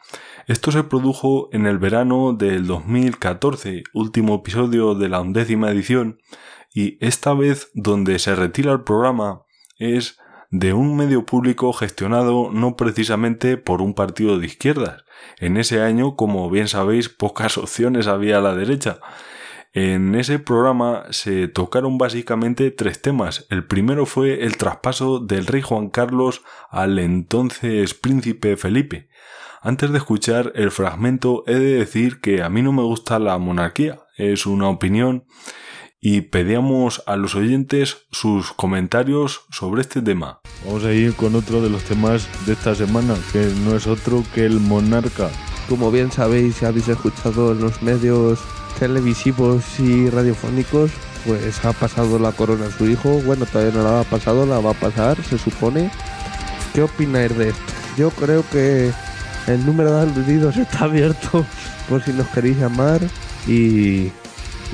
Esto 0.48 0.72
se 0.72 0.84
produjo 0.84 1.50
en 1.52 1.66
el 1.66 1.80
verano 1.80 2.34
del 2.34 2.68
2014, 2.68 3.84
último 3.92 4.36
episodio 4.36 4.94
de 4.94 5.10
la 5.10 5.20
undécima 5.20 5.72
edición, 5.72 6.20
y 6.76 7.04
esta 7.04 7.34
vez 7.34 7.72
donde 7.74 8.20
se 8.20 8.36
retira 8.36 8.72
el 8.72 8.84
programa 8.84 9.42
es 9.80 10.20
de 10.52 10.74
un 10.74 10.96
medio 10.96 11.26
público 11.26 11.74
gestionado 11.74 12.52
no 12.54 12.78
precisamente 12.78 13.58
por 13.58 13.82
un 13.82 13.96
partido 13.96 14.38
de 14.38 14.46
izquierdas. 14.46 15.04
En 15.40 15.58
ese 15.58 15.82
año, 15.82 16.16
como 16.16 16.48
bien 16.52 16.68
sabéis, 16.68 17.10
pocas 17.10 17.58
opciones 17.58 18.06
había 18.06 18.38
a 18.38 18.42
la 18.42 18.54
derecha. 18.54 19.00
En 19.76 20.14
ese 20.14 20.38
programa 20.38 21.06
se 21.10 21.48
tocaron 21.48 21.98
básicamente 21.98 22.70
tres 22.70 23.02
temas. 23.02 23.48
El 23.50 23.66
primero 23.66 24.06
fue 24.06 24.44
el 24.44 24.56
traspaso 24.56 25.18
del 25.20 25.48
rey 25.48 25.64
Juan 25.64 25.90
Carlos 25.90 26.44
al 26.70 27.00
entonces 27.00 27.96
príncipe 27.96 28.56
Felipe. 28.56 29.10
Antes 29.64 29.92
de 29.92 29.98
escuchar 29.98 30.52
el 30.54 30.70
fragmento 30.70 31.44
he 31.48 31.56
de 31.56 31.80
decir 31.80 32.22
que 32.22 32.44
a 32.44 32.50
mí 32.50 32.62
no 32.62 32.72
me 32.72 32.84
gusta 32.84 33.18
la 33.18 33.36
monarquía, 33.40 34.02
es 34.16 34.46
una 34.46 34.70
opinión 34.70 35.26
y 36.00 36.22
pedíamos 36.22 37.02
a 37.08 37.16
los 37.16 37.34
oyentes 37.34 38.06
sus 38.12 38.52
comentarios 38.54 39.48
sobre 39.50 39.82
este 39.82 40.04
tema. 40.04 40.42
Vamos 40.66 40.84
a 40.84 40.94
ir 40.94 41.16
con 41.16 41.34
otro 41.34 41.64
de 41.64 41.72
los 41.72 41.82
temas 41.84 42.28
de 42.46 42.54
esta 42.54 42.76
semana, 42.76 43.16
que 43.32 43.52
no 43.66 43.76
es 43.76 43.88
otro 43.88 44.24
que 44.36 44.46
el 44.46 44.60
monarca. 44.60 45.32
Como 45.68 45.90
bien 45.90 46.12
sabéis 46.12 46.62
y 46.62 46.66
habéis 46.66 46.90
escuchado 46.90 47.54
en 47.54 47.62
los 47.62 47.82
medios 47.82 48.40
televisivos 48.80 49.80
y 49.80 50.10
radiofónicos, 50.10 50.92
pues 51.26 51.64
ha 51.66 51.74
pasado 51.74 52.20
la 52.20 52.32
corona 52.32 52.68
a 52.68 52.72
su 52.72 52.88
hijo. 52.88 53.22
Bueno, 53.26 53.46
todavía 53.46 53.74
no 53.74 53.84
la 53.84 54.02
ha 54.02 54.04
pasado, 54.04 54.46
la 54.46 54.60
va 54.60 54.72
a 54.72 54.76
pasar, 54.76 55.22
se 55.24 55.38
supone. 55.38 55.90
¿Qué 56.74 56.84
opináis 56.84 57.38
de 57.38 57.50
esto? 57.50 57.74
Yo 57.98 58.10
creo 58.12 58.44
que 58.52 58.92
el 59.48 59.66
número 59.66 59.94
de 59.94 60.02
aludidos 60.02 60.58
está 60.58 60.86
abierto 60.86 61.46
por 61.90 62.02
si 62.02 62.12
nos 62.14 62.28
queréis 62.30 62.58
llamar 62.58 63.02
y 63.48 64.12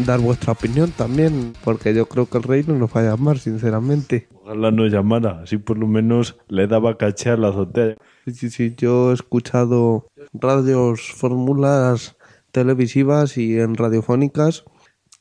dar 0.05 0.19
vuestra 0.19 0.53
opinión 0.53 0.91
también, 0.91 1.53
porque 1.63 1.93
yo 1.93 2.05
creo 2.07 2.25
que 2.27 2.37
el 2.37 2.43
rey 2.43 2.63
no 2.65 2.75
nos 2.75 2.95
va 2.95 3.01
a 3.01 3.03
llamar, 3.03 3.39
sinceramente. 3.39 4.27
Ojalá 4.43 4.71
no 4.71 4.85
llamara, 4.87 5.41
así 5.43 5.57
por 5.57 5.77
lo 5.77 5.87
menos 5.87 6.37
le 6.47 6.67
daba 6.67 6.97
caché 6.97 7.31
a 7.31 7.37
la 7.37 7.49
azotea. 7.49 7.95
Sí, 8.25 8.33
sí, 8.33 8.49
sí, 8.49 8.73
yo 8.77 9.11
he 9.11 9.13
escuchado 9.13 10.07
radios, 10.33 11.01
fórmulas 11.15 12.15
televisivas 12.51 13.37
y 13.37 13.59
en 13.59 13.75
radiofónicas 13.75 14.65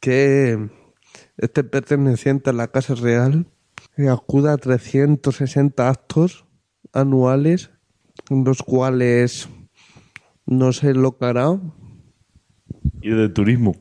que 0.00 0.70
este 1.36 1.64
perteneciente 1.64 2.50
a 2.50 2.52
la 2.52 2.68
Casa 2.68 2.94
Real 2.94 3.46
acuda 4.06 4.52
a 4.52 4.58
360 4.58 5.88
actos 5.88 6.44
anuales, 6.92 7.70
en 8.30 8.44
los 8.44 8.62
cuales 8.62 9.48
no 10.46 10.72
se 10.72 10.94
locará. 10.94 11.60
Y 13.00 13.10
de 13.10 13.28
turismo. 13.28 13.74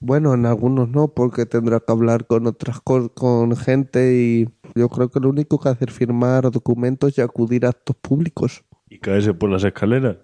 Bueno, 0.00 0.34
en 0.34 0.44
algunos 0.44 0.88
no, 0.88 1.08
porque 1.08 1.46
tendrá 1.46 1.80
que 1.80 1.92
hablar 1.92 2.26
con 2.26 2.46
otras 2.46 2.80
con 2.80 3.56
gente 3.56 4.14
y 4.14 4.48
yo 4.74 4.88
creo 4.88 5.08
que 5.08 5.20
lo 5.20 5.30
único 5.30 5.58
que 5.58 5.68
hacer 5.68 5.88
es 5.88 5.94
firmar 5.94 6.50
documentos 6.50 7.16
y 7.16 7.22
acudir 7.22 7.64
a 7.64 7.70
actos 7.70 7.96
públicos. 7.96 8.64
Y 8.90 8.98
caerse 8.98 9.32
por 9.32 9.50
las 9.50 9.64
escaleras. 9.64 10.18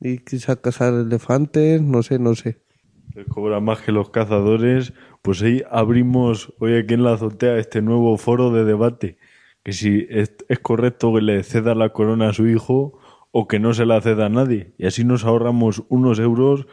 Y 0.00 0.18
quizá 0.18 0.56
cazar 0.56 0.94
elefantes, 0.94 1.82
no 1.82 2.02
sé, 2.02 2.18
no 2.18 2.34
sé. 2.34 2.62
Cobra 3.28 3.60
más 3.60 3.80
que 3.80 3.92
los 3.92 4.10
cazadores. 4.10 4.92
Pues 5.22 5.42
ahí 5.42 5.62
abrimos 5.70 6.54
hoy 6.58 6.76
aquí 6.76 6.94
en 6.94 7.04
la 7.04 7.14
azotea 7.14 7.58
este 7.58 7.82
nuevo 7.82 8.16
foro 8.16 8.50
de 8.50 8.64
debate. 8.64 9.18
Que 9.62 9.72
si 9.72 10.06
es, 10.08 10.34
es 10.48 10.58
correcto 10.60 11.14
que 11.14 11.20
le 11.20 11.42
ceda 11.42 11.74
la 11.74 11.90
corona 11.90 12.30
a 12.30 12.32
su 12.32 12.46
hijo 12.46 12.98
o 13.30 13.46
que 13.46 13.58
no 13.58 13.74
se 13.74 13.84
la 13.84 14.00
ceda 14.00 14.26
a 14.26 14.30
nadie. 14.30 14.74
Y 14.78 14.86
así 14.86 15.04
nos 15.04 15.24
ahorramos 15.24 15.82
unos 15.88 16.18
euros 16.18 16.66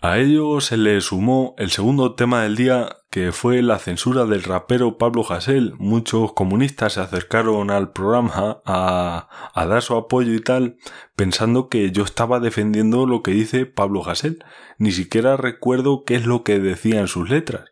A 0.00 0.18
ello 0.18 0.60
se 0.60 0.76
le 0.76 1.00
sumó 1.00 1.54
el 1.56 1.70
segundo 1.70 2.16
tema 2.16 2.42
del 2.42 2.56
día, 2.56 2.96
que 3.10 3.30
fue 3.30 3.62
la 3.62 3.78
censura 3.78 4.24
del 4.24 4.42
rapero 4.42 4.98
Pablo 4.98 5.22
Hasél. 5.22 5.74
Muchos 5.78 6.32
comunistas 6.32 6.94
se 6.94 7.00
acercaron 7.00 7.70
al 7.70 7.92
programa 7.92 8.60
a, 8.66 9.28
dar 9.54 9.82
su 9.82 9.94
apoyo 9.94 10.34
y 10.34 10.40
tal, 10.40 10.76
pensando 11.14 11.68
que 11.68 11.92
yo 11.92 12.02
estaba 12.02 12.40
defendiendo 12.40 13.06
lo 13.06 13.22
que 13.22 13.30
dice 13.30 13.66
Pablo 13.66 14.04
Hasél. 14.04 14.44
Ni 14.78 14.90
siquiera 14.90 15.36
recuerdo 15.36 16.02
qué 16.04 16.16
es 16.16 16.26
lo 16.26 16.42
que 16.42 16.58
decía 16.58 16.98
en 16.98 17.06
sus 17.06 17.30
letras. 17.30 17.66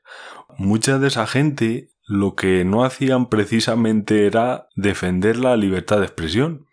Mucha 0.59 1.01
de 1.01 1.09
esa 1.09 1.27
gente 1.27 1.91
lo 2.09 2.35
que 2.35 2.65
no 2.65 2.85
hacían 2.85 3.27
precisamente 3.27 4.27
era 4.27 4.69
defender 4.75 5.37
la 5.37 5.57
libertad 5.59 5.99
de 5.99 6.07
expresión. 6.07 6.67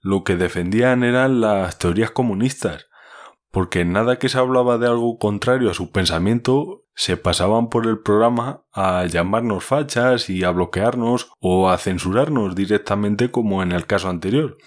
Lo 0.00 0.24
que 0.24 0.36
defendían 0.36 1.04
eran 1.04 1.40
las 1.40 1.78
teorías 1.78 2.10
comunistas, 2.10 2.88
porque 3.52 3.84
nada 3.84 4.18
que 4.18 4.28
se 4.28 4.36
hablaba 4.36 4.76
de 4.76 4.88
algo 4.88 5.18
contrario 5.18 5.70
a 5.70 5.74
su 5.74 5.92
pensamiento 5.92 6.82
se 6.96 7.16
pasaban 7.16 7.68
por 7.68 7.86
el 7.86 8.00
programa 8.00 8.62
a 8.72 9.06
llamarnos 9.06 9.64
fachas 9.64 10.28
y 10.28 10.42
a 10.42 10.50
bloquearnos 10.50 11.30
o 11.40 11.70
a 11.70 11.78
censurarnos 11.78 12.54
directamente 12.56 13.30
como 13.30 13.62
en 13.62 13.70
el 13.70 13.86
caso 13.86 14.08
anterior. 14.08 14.58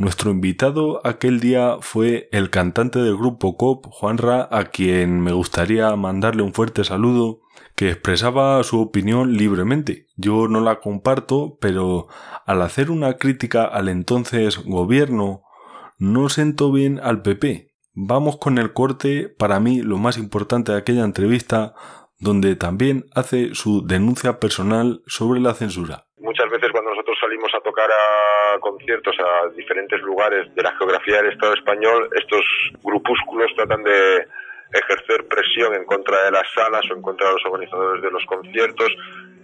Nuestro 0.00 0.30
invitado 0.30 1.06
aquel 1.06 1.40
día 1.40 1.76
fue 1.82 2.30
el 2.32 2.48
cantante 2.48 3.00
del 3.00 3.18
grupo 3.18 3.58
COP, 3.58 3.84
Juanra, 3.90 4.48
a 4.50 4.64
quien 4.64 5.20
me 5.20 5.32
gustaría 5.32 5.94
mandarle 5.94 6.42
un 6.42 6.54
fuerte 6.54 6.84
saludo 6.84 7.42
que 7.76 7.90
expresaba 7.90 8.62
su 8.62 8.80
opinión 8.80 9.34
libremente. 9.34 10.06
Yo 10.16 10.48
no 10.48 10.62
la 10.62 10.80
comparto, 10.80 11.58
pero 11.60 12.08
al 12.46 12.62
hacer 12.62 12.90
una 12.90 13.18
crítica 13.18 13.64
al 13.64 13.90
entonces 13.90 14.64
gobierno, 14.64 15.42
no 15.98 16.30
sentó 16.30 16.72
bien 16.72 16.98
al 17.02 17.20
PP. 17.20 17.74
Vamos 17.92 18.38
con 18.38 18.56
el 18.56 18.72
corte, 18.72 19.28
para 19.28 19.60
mí 19.60 19.82
lo 19.82 19.98
más 19.98 20.16
importante 20.16 20.72
de 20.72 20.78
aquella 20.78 21.04
entrevista, 21.04 21.74
donde 22.18 22.56
también 22.56 23.04
hace 23.14 23.54
su 23.54 23.86
denuncia 23.86 24.40
personal 24.40 25.02
sobre 25.06 25.40
la 25.40 25.52
censura. 25.52 26.06
Muchas 26.20 26.50
veces 26.50 26.70
cuando 26.70 26.90
nosotros 26.90 27.16
salimos 27.18 27.50
a 27.54 27.60
tocar 27.60 27.88
a 27.90 28.58
conciertos 28.60 29.16
a 29.18 29.48
diferentes 29.56 30.00
lugares 30.02 30.54
de 30.54 30.62
la 30.62 30.76
geografía 30.76 31.16
del 31.16 31.32
Estado 31.32 31.54
español, 31.54 32.10
estos 32.14 32.44
grupúsculos 32.82 33.50
tratan 33.56 33.82
de 33.82 34.26
ejercer 34.72 35.26
presión 35.26 35.74
en 35.74 35.84
contra 35.84 36.24
de 36.24 36.30
las 36.30 36.46
salas 36.52 36.82
o 36.90 36.94
en 36.94 37.02
contra 37.02 37.26
de 37.26 37.32
los 37.34 37.44
organizadores 37.46 38.02
de 38.02 38.10
los 38.10 38.24
conciertos 38.26 38.88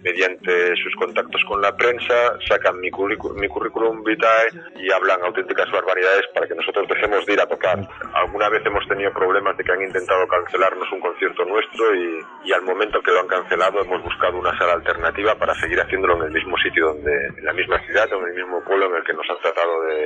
mediante 0.07 0.75
sus 0.77 0.95
contactos 0.95 1.41
con 1.47 1.61
la 1.61 1.75
prensa, 1.75 2.39
sacan 2.47 2.79
mi, 2.79 2.89
mi 2.89 3.47
currículum 3.47 4.03
vitae 4.03 4.47
y 4.75 4.91
hablan 4.91 5.21
auténticas 5.23 5.69
barbaridades 5.71 6.27
para 6.33 6.47
que 6.47 6.55
nosotros 6.55 6.87
dejemos 6.87 7.25
de 7.25 7.33
ir 7.33 7.41
a 7.41 7.47
tocar. 7.47 7.79
Alguna 8.13 8.49
vez 8.49 8.65
hemos 8.65 8.87
tenido 8.87 9.11
problemas 9.11 9.57
de 9.57 9.63
que 9.63 9.71
han 9.71 9.81
intentado 9.81 10.25
cancelarnos 10.27 10.91
un 10.91 11.01
concierto 11.01 11.43
nuestro 11.45 11.93
y, 11.95 12.19
y 12.45 12.53
al 12.53 12.61
momento 12.61 13.01
que 13.01 13.11
lo 13.11 13.19
han 13.19 13.27
cancelado 13.27 13.81
hemos 13.81 14.01
buscado 14.01 14.37
una 14.37 14.57
sala 14.57 14.73
alternativa 14.73 15.35
para 15.35 15.53
seguir 15.55 15.79
haciéndolo 15.79 16.15
en 16.17 16.23
el 16.23 16.31
mismo 16.31 16.57
sitio, 16.57 16.87
donde, 16.87 17.13
en 17.37 17.45
la 17.45 17.53
misma 17.53 17.79
ciudad 17.85 18.11
o 18.13 18.21
en 18.21 18.29
el 18.29 18.35
mismo 18.35 18.63
pueblo 18.63 18.87
en 18.87 18.95
el 18.95 19.03
que 19.03 19.13
nos 19.13 19.29
han 19.29 19.39
tratado 19.39 19.81
de, 19.83 19.97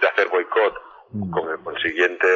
de 0.00 0.08
hacer 0.08 0.28
boicot 0.28 0.88
Mm. 1.10 1.30
con 1.30 1.50
el 1.50 1.58
consiguiente 1.64 2.28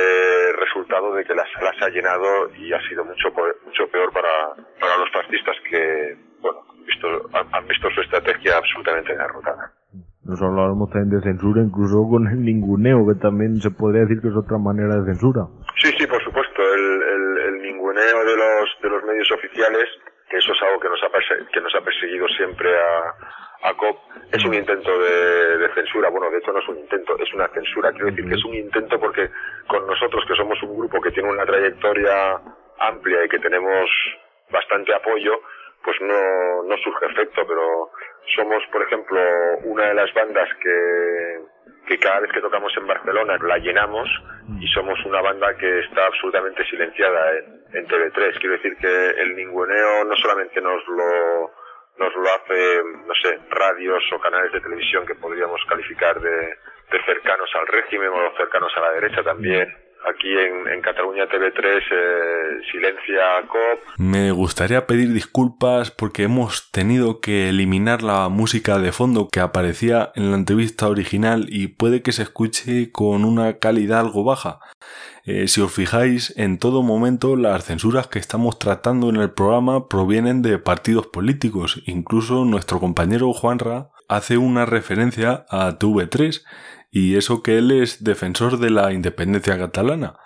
resultado 0.56 1.12
de 1.12 1.24
que 1.24 1.34
la 1.34 1.44
sala 1.52 1.74
se 1.78 1.84
ha 1.84 1.88
llenado 1.90 2.48
y 2.56 2.72
ha 2.72 2.80
sido 2.88 3.04
mucho 3.04 3.28
mucho 3.66 3.86
peor 3.88 4.10
para, 4.12 4.54
para 4.80 4.96
los 4.96 5.10
fascistas 5.12 5.56
que 5.68 6.16
bueno 6.42 6.72
visto, 6.84 7.06
han 7.32 7.66
visto 7.66 7.88
su 7.90 8.00
estrategia 8.00 8.58
absolutamente 8.58 9.16
derrotada. 9.16 9.72
Nos 10.24 10.40
hablábamos 10.40 10.90
también 10.90 11.18
de 11.18 11.22
censura, 11.22 11.62
incluso 11.62 12.06
con 12.08 12.26
el 12.28 12.44
ninguneo, 12.44 13.06
que 13.08 13.18
también 13.18 13.58
se 13.60 13.70
podría 13.70 14.02
decir 14.02 14.22
que 14.22 14.28
es 14.28 14.36
otra 14.36 14.58
manera 14.58 14.94
de 15.02 15.04
censura. 15.10 15.46
Sí, 15.82 15.90
sí, 15.98 16.06
por 16.06 16.22
supuesto. 16.22 16.62
El, 16.62 17.02
el, 17.02 17.38
el 17.38 17.62
ninguneo 17.62 18.24
de 18.24 18.36
los, 18.36 18.64
de 18.82 18.88
los 18.88 19.02
medios 19.02 19.28
oficiales, 19.32 19.88
que 20.30 20.36
eso 20.38 20.52
es 20.52 20.62
algo 20.62 20.78
que 20.78 20.88
nos 20.88 21.02
ha, 21.02 21.10
que 21.52 21.60
nos 21.60 21.74
ha 21.74 21.80
perseguido 21.82 22.28
siempre 22.38 22.70
a, 22.70 23.68
a 23.68 23.74
COP, 23.74 23.98
es 24.30 24.44
un 24.44 24.54
intento 24.54 24.96
de, 24.96 25.58
de, 25.58 25.74
censura. 25.74 26.08
Bueno, 26.08 26.30
de 26.30 26.38
hecho 26.38 26.52
no 26.52 26.60
es 26.60 26.68
un 26.68 26.78
intento, 26.78 27.18
es 27.18 27.34
una 27.34 27.48
censura. 27.48 27.90
Quiero 27.90 28.06
decir 28.06 28.24
que 28.28 28.36
es 28.36 28.44
un 28.44 28.54
intento 28.54 29.00
porque 29.00 29.28
con 29.66 29.84
nosotros, 29.88 30.22
que 30.28 30.36
somos 30.36 30.62
un 30.62 30.78
grupo 30.78 31.00
que 31.00 31.10
tiene 31.10 31.30
una 31.30 31.44
trayectoria 31.44 32.38
amplia 32.78 33.24
y 33.24 33.28
que 33.28 33.40
tenemos 33.40 33.90
bastante 34.50 34.94
apoyo, 34.94 35.34
pues 35.84 35.96
no, 36.00 36.62
no 36.64 36.76
surge 36.78 37.06
efecto, 37.06 37.42
pero 37.46 37.90
somos, 38.36 38.62
por 38.70 38.82
ejemplo, 38.82 39.20
una 39.64 39.88
de 39.88 39.94
las 39.94 40.12
bandas 40.14 40.48
que, 40.60 41.40
que 41.86 41.98
cada 41.98 42.20
vez 42.20 42.32
que 42.32 42.40
tocamos 42.40 42.72
en 42.76 42.86
Barcelona 42.86 43.36
la 43.42 43.58
llenamos 43.58 44.08
y 44.60 44.66
somos 44.68 44.98
una 45.04 45.20
banda 45.20 45.56
que 45.56 45.80
está 45.80 46.06
absolutamente 46.06 46.64
silenciada 46.66 47.38
en, 47.38 47.78
en 47.78 47.86
TV3. 47.86 48.38
Quiero 48.38 48.56
decir 48.56 48.76
que 48.76 49.10
el 49.22 49.36
ninguneo 49.36 50.04
no 50.04 50.16
solamente 50.16 50.60
nos 50.60 50.86
lo, 50.86 51.50
nos 51.98 52.14
lo 52.14 52.28
hace, 52.34 52.82
no 53.06 53.14
sé, 53.22 53.38
radios 53.50 54.02
o 54.12 54.20
canales 54.20 54.52
de 54.52 54.60
televisión 54.60 55.06
que 55.06 55.16
podríamos 55.16 55.60
calificar 55.68 56.20
de, 56.20 56.30
de 56.30 57.04
cercanos 57.04 57.50
al 57.54 57.66
régimen 57.66 58.08
o 58.08 58.36
cercanos 58.36 58.72
a 58.76 58.80
la 58.80 58.92
derecha 58.92 59.22
también 59.22 59.81
aquí 60.08 60.28
en, 60.36 60.80
Cataluña 60.82 61.26
TV3 61.26 61.82
eh, 61.90 62.60
silencia 62.70 63.22
COP. 63.46 63.98
Me 63.98 64.32
gustaría 64.32 64.86
pedir 64.86 65.12
disculpas 65.12 65.90
porque 65.90 66.24
hemos 66.24 66.70
tenido 66.72 67.20
que 67.20 67.48
eliminar 67.48 68.02
la 68.02 68.28
música 68.28 68.78
de 68.78 68.92
fondo 68.92 69.28
que 69.30 69.40
aparecía 69.40 70.10
en 70.14 70.30
la 70.30 70.36
entrevista 70.36 70.88
original 70.88 71.46
y 71.48 71.68
puede 71.68 72.02
que 72.02 72.12
se 72.12 72.22
escuche 72.22 72.90
con 72.90 73.24
una 73.24 73.58
calidad 73.58 74.00
algo 74.00 74.24
baja. 74.24 74.58
Eh, 75.24 75.46
si 75.46 75.60
os 75.60 75.72
fijáis, 75.72 76.34
en 76.36 76.58
todo 76.58 76.82
momento 76.82 77.36
las 77.36 77.64
censuras 77.64 78.08
que 78.08 78.18
estamos 78.18 78.58
tratando 78.58 79.08
en 79.08 79.16
el 79.16 79.30
programa 79.30 79.88
provienen 79.88 80.42
de 80.42 80.58
partidos 80.58 81.06
políticos. 81.06 81.80
Incluso 81.86 82.44
nuestro 82.44 82.80
compañero 82.80 83.32
Juanra 83.32 83.90
hace 84.08 84.36
una 84.36 84.66
referencia 84.66 85.46
a 85.48 85.78
TV3 85.78 86.42
y 86.92 87.16
eso 87.16 87.42
que 87.42 87.56
él 87.56 87.70
es 87.70 88.04
defensor 88.04 88.58
de 88.58 88.68
la 88.68 88.92
independencia 88.92 89.58
catalana. 89.58 90.18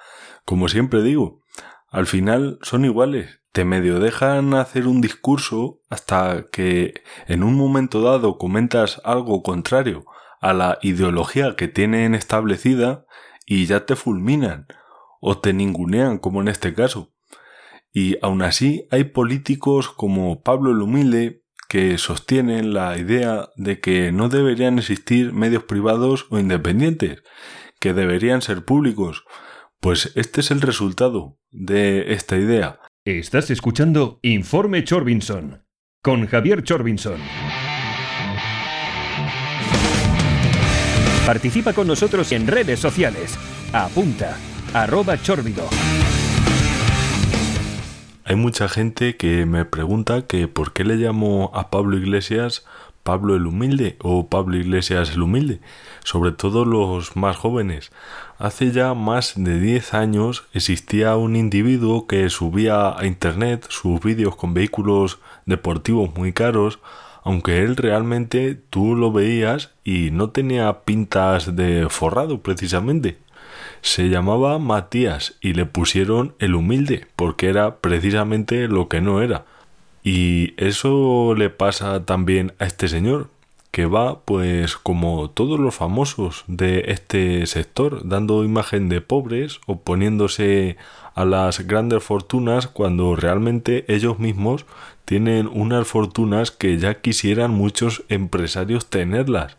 Como 0.44 0.68
siempre 0.68 1.02
digo, 1.02 1.44
al 1.88 2.06
final 2.06 2.58
son 2.60 2.84
iguales. 2.84 3.40
Te 3.52 3.64
medio 3.64 4.00
dejan 4.00 4.52
hacer 4.52 4.88
un 4.88 5.00
discurso 5.00 5.80
hasta 5.88 6.46
que 6.50 7.02
en 7.28 7.44
un 7.44 7.54
momento 7.54 8.02
dado 8.02 8.36
comentas 8.36 9.00
algo 9.04 9.44
contrario 9.44 10.04
a 10.40 10.52
la 10.52 10.78
ideología 10.82 11.54
que 11.54 11.68
tienen 11.68 12.16
establecida 12.16 13.06
y 13.46 13.66
ya 13.66 13.86
te 13.86 13.94
fulminan 13.94 14.66
o 15.20 15.38
te 15.38 15.52
ningunean 15.52 16.18
como 16.18 16.42
en 16.42 16.48
este 16.48 16.74
caso. 16.74 17.12
Y 17.92 18.18
aún 18.22 18.42
así 18.42 18.88
hay 18.90 19.04
políticos 19.04 19.88
como 19.88 20.42
Pablo 20.42 20.72
el 20.72 20.82
Humilde, 20.82 21.44
que 21.68 21.98
sostienen 21.98 22.72
la 22.72 22.96
idea 22.98 23.50
de 23.56 23.80
que 23.80 24.12
no 24.12 24.28
deberían 24.28 24.78
existir 24.78 25.32
medios 25.32 25.64
privados 25.64 26.26
o 26.30 26.38
independientes, 26.38 27.22
que 27.80 27.92
deberían 27.92 28.42
ser 28.42 28.64
públicos. 28.64 29.24
Pues 29.80 30.12
este 30.16 30.40
es 30.40 30.50
el 30.50 30.60
resultado 30.60 31.38
de 31.50 32.12
esta 32.12 32.36
idea. 32.36 32.80
Estás 33.04 33.50
escuchando 33.50 34.18
Informe 34.22 34.82
Chorbinson 34.84 35.66
con 36.06 36.26
Javier 36.28 36.62
Chorbinson. 36.62 37.20
Participa 41.26 41.72
con 41.72 41.88
nosotros 41.88 42.30
en 42.30 42.46
redes 42.46 42.78
sociales. 42.78 43.36
Apunta, 43.72 44.36
arroba 44.72 45.20
chorbido. 45.20 45.68
Hay 48.28 48.34
mucha 48.34 48.68
gente 48.68 49.16
que 49.16 49.46
me 49.46 49.64
pregunta 49.64 50.26
que 50.26 50.48
por 50.48 50.72
qué 50.72 50.82
le 50.82 50.96
llamo 50.96 51.52
a 51.54 51.70
Pablo 51.70 51.96
Iglesias 51.96 52.64
Pablo 53.04 53.36
el 53.36 53.46
Humilde 53.46 53.94
o 54.00 54.26
Pablo 54.26 54.56
Iglesias 54.56 55.12
el 55.12 55.22
Humilde, 55.22 55.60
sobre 56.02 56.32
todo 56.32 56.64
los 56.64 57.14
más 57.14 57.36
jóvenes. 57.36 57.92
Hace 58.38 58.72
ya 58.72 58.94
más 58.94 59.34
de 59.36 59.60
10 59.60 59.94
años 59.94 60.42
existía 60.54 61.14
un 61.14 61.36
individuo 61.36 62.08
que 62.08 62.28
subía 62.28 62.98
a 62.98 63.06
internet 63.06 63.66
sus 63.68 64.00
vídeos 64.00 64.34
con 64.34 64.54
vehículos 64.54 65.20
deportivos 65.44 66.12
muy 66.16 66.32
caros, 66.32 66.80
aunque 67.22 67.62
él 67.62 67.76
realmente 67.76 68.56
tú 68.56 68.96
lo 68.96 69.12
veías 69.12 69.70
y 69.84 70.10
no 70.10 70.30
tenía 70.30 70.80
pintas 70.80 71.54
de 71.54 71.86
forrado 71.88 72.42
precisamente. 72.42 73.18
Se 73.86 74.08
llamaba 74.08 74.58
Matías 74.58 75.36
y 75.40 75.52
le 75.52 75.64
pusieron 75.64 76.34
el 76.40 76.56
humilde 76.56 77.06
porque 77.14 77.48
era 77.48 77.76
precisamente 77.76 78.66
lo 78.66 78.88
que 78.88 79.00
no 79.00 79.22
era. 79.22 79.44
Y 80.02 80.54
eso 80.56 81.36
le 81.36 81.50
pasa 81.50 82.04
también 82.04 82.52
a 82.58 82.64
este 82.64 82.88
señor, 82.88 83.28
que 83.70 83.86
va 83.86 84.22
pues 84.22 84.76
como 84.76 85.30
todos 85.30 85.60
los 85.60 85.76
famosos 85.76 86.42
de 86.48 86.86
este 86.88 87.46
sector, 87.46 88.00
dando 88.08 88.42
imagen 88.42 88.88
de 88.88 89.02
pobres, 89.02 89.60
oponiéndose 89.66 90.78
a 91.14 91.24
las 91.24 91.60
grandes 91.60 92.02
fortunas 92.02 92.66
cuando 92.66 93.14
realmente 93.14 93.84
ellos 93.86 94.18
mismos 94.18 94.66
tienen 95.04 95.46
unas 95.46 95.86
fortunas 95.86 96.50
que 96.50 96.76
ya 96.78 97.00
quisieran 97.00 97.52
muchos 97.52 98.02
empresarios 98.08 98.86
tenerlas 98.90 99.56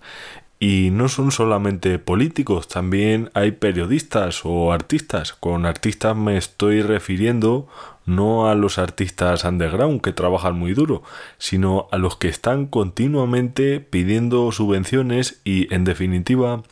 y 0.60 0.90
no 0.92 1.08
son 1.08 1.32
solamente 1.32 2.00
políticos, 2.00 2.68
también 2.68 3.30
hay 3.34 3.52
periodistas 3.52 4.42
o 4.44 4.72
artistas. 4.72 5.34
Con 5.34 5.66
artistas 5.66 6.16
me 6.16 6.38
estoy 6.38 6.82
refiriendo 6.82 7.68
no 8.06 8.50
a 8.50 8.56
los 8.56 8.80
artistas 8.80 9.44
underground 9.44 10.02
que 10.02 10.14
trabajan 10.14 10.58
muy 10.58 10.74
duro, 10.74 11.04
sino 11.38 11.88
a 11.92 11.98
los 11.98 12.16
que 12.18 12.30
están 12.30 12.66
continuamente 12.66 13.80
pidiendo 13.82 14.52
subvenciones 14.52 15.42
y, 15.44 15.72
en 15.74 15.84
definitiva, 15.84 16.64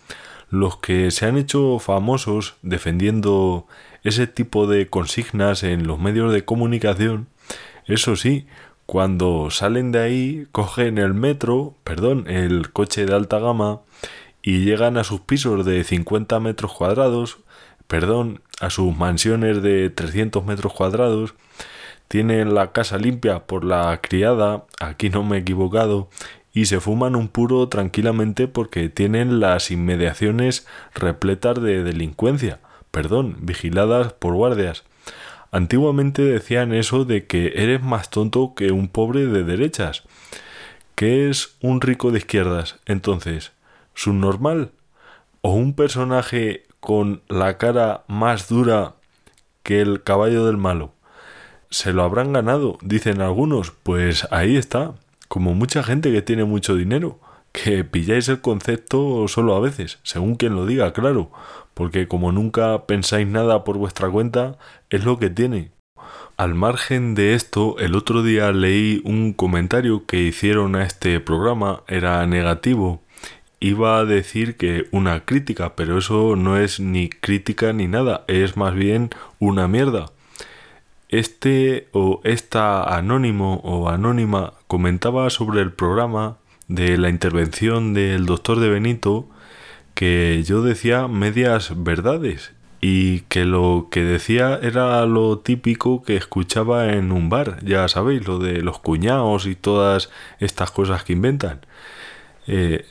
los 0.50 0.78
que 0.78 1.12
se 1.12 1.26
han 1.28 1.38
hecho 1.38 1.78
famosos 1.80 2.56
defendiendo 2.62 3.68
ese 4.04 4.26
tipo 4.28 4.66
de 4.66 4.88
consignas 4.88 5.64
en 5.64 5.86
los 5.86 6.00
medios 6.00 6.32
de 6.32 6.46
comunicación, 6.46 7.28
eso 7.86 8.16
sí, 8.16 8.48
cuando 8.86 9.50
salen 9.50 9.92
de 9.92 10.00
ahí, 10.00 10.48
cogen 10.52 10.98
el 10.98 11.14
metro, 11.14 11.76
perdón, 11.84 12.28
el 12.28 12.72
coche 12.72 13.06
de 13.06 13.16
alta 13.16 13.40
gama 13.40 13.82
y 14.42 14.64
llegan 14.64 14.98
a 14.98 15.04
sus 15.04 15.22
pisos 15.22 15.66
de 15.66 15.84
50 15.84 16.40
metros 16.40 16.74
cuadrados, 16.74 17.40
perdón, 17.88 18.42
a 18.62 18.70
sus 18.70 18.96
mansiones 18.96 19.64
de 19.64 19.90
300 19.90 20.46
metros 20.46 20.74
cuadrados, 20.74 21.34
tienen 22.08 22.54
la 22.54 22.72
casa 22.72 22.98
limpia 22.98 23.48
por 23.48 23.66
la 23.66 24.00
criada, 24.02 24.66
aquí 24.80 25.10
no 25.10 25.24
me 25.24 25.38
he 25.38 25.40
equivocado, 25.40 26.10
y 26.54 26.68
se 26.68 26.80
fuman 26.80 27.16
un 27.16 27.28
puro 27.28 27.68
tranquilamente 27.68 28.48
porque 28.48 28.88
tienen 28.90 29.40
las 29.40 29.72
inmediaciones 29.72 30.68
repletas 30.94 31.62
de 31.62 31.84
delincuencia, 31.84 32.60
perdón, 32.92 33.38
vigiladas 33.42 34.14
por 34.14 34.36
guardias. 34.36 34.84
Antiguamente 35.56 36.22
decían 36.22 36.74
eso 36.74 37.06
de 37.06 37.28
que 37.28 37.54
eres 37.56 37.82
más 37.82 38.10
tonto 38.10 38.56
que 38.56 38.74
un 38.74 38.90
pobre 38.90 39.26
de 39.26 39.46
derechas. 39.46 40.04
¿Qué 40.96 41.30
es 41.30 41.56
un 41.62 41.80
rico 41.80 42.12
de 42.12 42.18
izquierdas? 42.18 42.82
Entonces, 42.86 43.54
¿subnormal? 43.94 44.72
¿O 45.40 45.54
un 45.54 45.74
personaje 45.74 46.66
con 46.82 47.22
la 47.30 47.58
cara 47.58 48.04
más 48.10 48.50
dura 48.50 48.96
que 49.64 49.80
el 49.80 50.04
caballo 50.04 50.46
del 50.46 50.58
malo? 50.58 50.92
¿Se 51.70 51.94
lo 51.94 52.04
habrán 52.04 52.34
ganado? 52.34 52.78
Dicen 52.82 53.22
algunos. 53.22 53.72
Pues 53.72 54.28
ahí 54.32 54.58
está. 54.58 54.96
Como 55.30 55.54
mucha 55.54 55.84
gente 55.84 56.12
que 56.12 56.22
tiene 56.22 56.44
mucho 56.44 56.76
dinero. 56.76 57.22
Que 57.64 57.84
pilláis 57.84 58.28
el 58.30 58.42
concepto 58.42 59.28
solo 59.28 59.56
a 59.56 59.60
veces, 59.60 60.00
según 60.04 60.36
quien 60.36 60.56
lo 60.56 60.66
diga, 60.66 60.94
claro 60.94 61.32
porque 61.76 62.08
como 62.08 62.32
nunca 62.32 62.88
pensáis 62.88 63.28
nada 63.28 63.64
por 63.64 63.78
vuestra 63.78 64.10
cuenta, 64.10 64.58
es 64.90 65.04
lo 65.04 65.20
que 65.20 65.30
tiene. 65.30 65.72
Al 66.38 66.56
margen 66.56 67.16
de 67.16 67.36
esto, 67.36 67.76
el 67.80 67.96
otro 67.96 68.24
día 68.24 68.52
leí 68.52 69.02
un 69.04 69.34
comentario 69.34 70.06
que 70.06 70.22
hicieron 70.22 70.76
a 70.76 70.84
este 70.84 71.20
programa, 71.20 71.84
era 71.88 72.26
negativo. 72.26 73.02
Iba 73.60 74.00
a 74.00 74.06
decir 74.06 74.56
que 74.56 74.88
una 74.92 75.26
crítica, 75.26 75.76
pero 75.76 75.98
eso 75.98 76.36
no 76.36 76.58
es 76.58 76.80
ni 76.80 77.10
crítica 77.10 77.74
ni 77.74 77.88
nada, 77.88 78.24
es 78.28 78.58
más 78.58 78.74
bien 78.74 79.10
una 79.40 79.68
mierda. 79.68 80.12
Este 81.10 81.90
o 81.92 82.22
esta 82.24 82.84
anónimo 82.84 83.62
o 83.64 83.90
anónima 83.90 84.54
comentaba 84.68 85.30
sobre 85.30 85.62
el 85.62 85.74
programa 85.74 86.38
de 86.68 86.98
la 86.98 87.10
intervención 87.10 87.94
del 87.94 88.26
doctor 88.26 88.60
de 88.60 88.70
Benito 88.70 89.28
que 89.94 90.44
yo 90.46 90.62
decía 90.62 91.08
medias 91.08 91.72
verdades 91.76 92.54
y 92.82 93.22
que 93.22 93.46
lo 93.46 93.88
que 93.90 94.04
decía 94.04 94.60
era 94.62 95.06
lo 95.06 95.40
típico 95.40 96.04
que 96.04 96.18
escuchaba 96.18 96.94
en 96.94 97.12
un 97.12 97.30
bar, 97.30 97.64
ya 97.64 97.88
sabéis, 97.88 98.28
lo 98.28 98.38
de 98.38 98.62
los 98.62 98.80
cuñados 98.80 99.48
y 99.48 99.56
todas 99.56 100.12
estas 100.40 100.70
cosas 100.70 101.04
que 101.04 101.14
inventan. 101.14 101.62
Eh, 102.46 102.86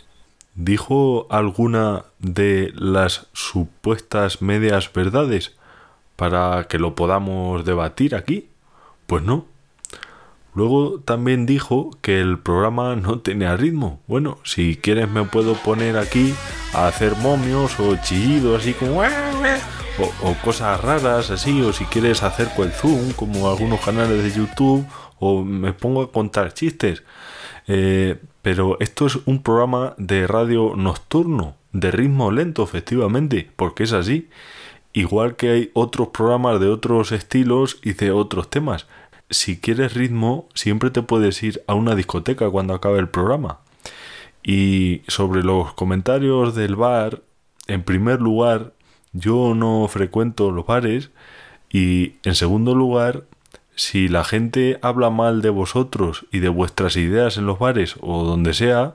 ¿Dijo 0.56 1.26
alguna 1.30 2.04
de 2.18 2.72
las 2.74 3.28
supuestas 3.32 4.40
medias 4.40 4.92
verdades 4.92 5.54
para 6.16 6.66
que 6.68 6.78
lo 6.78 6.94
podamos 6.94 7.64
debatir 7.64 8.14
aquí? 8.14 8.48
Pues 9.06 9.22
no. 9.22 9.46
Luego 10.54 11.00
también 11.00 11.46
dijo 11.46 11.90
que 12.00 12.20
el 12.20 12.38
programa 12.38 12.94
no 12.96 13.18
tenía 13.18 13.56
ritmo. 13.56 14.00
Bueno, 14.06 14.38
si 14.44 14.76
quieres 14.76 15.10
me 15.10 15.24
puedo 15.24 15.54
poner 15.54 15.98
aquí 15.98 16.32
a 16.72 16.86
hacer 16.86 17.16
momios 17.16 17.78
o 17.80 17.96
chillidos 17.96 18.60
así 18.60 18.72
como... 18.72 19.02
O, 20.22 20.34
cosas 20.44 20.80
raras 20.80 21.30
así, 21.30 21.62
o 21.62 21.72
si 21.72 21.84
quieres 21.84 22.24
hacer 22.24 22.48
el 22.58 22.72
zoom 22.72 23.12
como 23.12 23.48
algunos 23.48 23.80
canales 23.80 24.24
de 24.24 24.32
YouTube, 24.32 24.84
o 25.20 25.44
me 25.44 25.72
pongo 25.72 26.02
a 26.02 26.10
contar 26.10 26.52
chistes. 26.52 27.04
Eh, 27.68 28.20
pero 28.42 28.76
esto 28.80 29.06
es 29.06 29.18
un 29.24 29.42
programa 29.42 29.94
de 29.96 30.26
radio 30.26 30.74
nocturno, 30.76 31.54
de 31.72 31.92
ritmo 31.92 32.32
lento, 32.32 32.64
efectivamente, 32.64 33.50
porque 33.54 33.84
es 33.84 33.92
así. 33.92 34.28
Igual 34.92 35.36
que 35.36 35.50
hay 35.50 35.70
otros 35.74 36.08
programas 36.08 36.60
de 36.60 36.68
otros 36.68 37.10
estilos 37.12 37.78
y 37.82 37.94
de 37.94 38.12
otros 38.12 38.50
temas. 38.50 38.86
Si 39.30 39.58
quieres 39.58 39.94
ritmo, 39.94 40.48
siempre 40.54 40.90
te 40.90 41.02
puedes 41.02 41.42
ir 41.42 41.62
a 41.66 41.74
una 41.74 41.94
discoteca 41.94 42.50
cuando 42.50 42.74
acabe 42.74 42.98
el 42.98 43.08
programa. 43.08 43.60
Y 44.42 45.02
sobre 45.08 45.42
los 45.42 45.72
comentarios 45.72 46.54
del 46.54 46.76
bar, 46.76 47.22
en 47.66 47.82
primer 47.82 48.20
lugar, 48.20 48.72
yo 49.12 49.54
no 49.54 49.86
frecuento 49.88 50.50
los 50.50 50.66
bares 50.66 51.10
y 51.70 52.14
en 52.24 52.34
segundo 52.34 52.74
lugar, 52.74 53.24
si 53.74 54.08
la 54.08 54.24
gente 54.24 54.78
habla 54.82 55.10
mal 55.10 55.40
de 55.40 55.50
vosotros 55.50 56.26
y 56.30 56.40
de 56.40 56.48
vuestras 56.48 56.96
ideas 56.96 57.36
en 57.38 57.46
los 57.46 57.58
bares 57.58 57.96
o 58.00 58.24
donde 58.24 58.54
sea, 58.54 58.94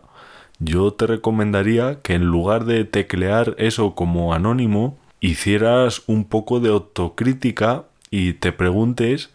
yo 0.59 0.93
te 0.93 1.07
recomendaría 1.07 2.01
que 2.01 2.13
en 2.13 2.25
lugar 2.25 2.65
de 2.65 2.85
teclear 2.85 3.55
eso 3.57 3.95
como 3.95 4.33
anónimo, 4.33 4.97
hicieras 5.19 6.03
un 6.07 6.25
poco 6.25 6.59
de 6.59 6.69
autocrítica 6.69 7.85
y 8.11 8.33
te 8.33 8.51
preguntes 8.51 9.31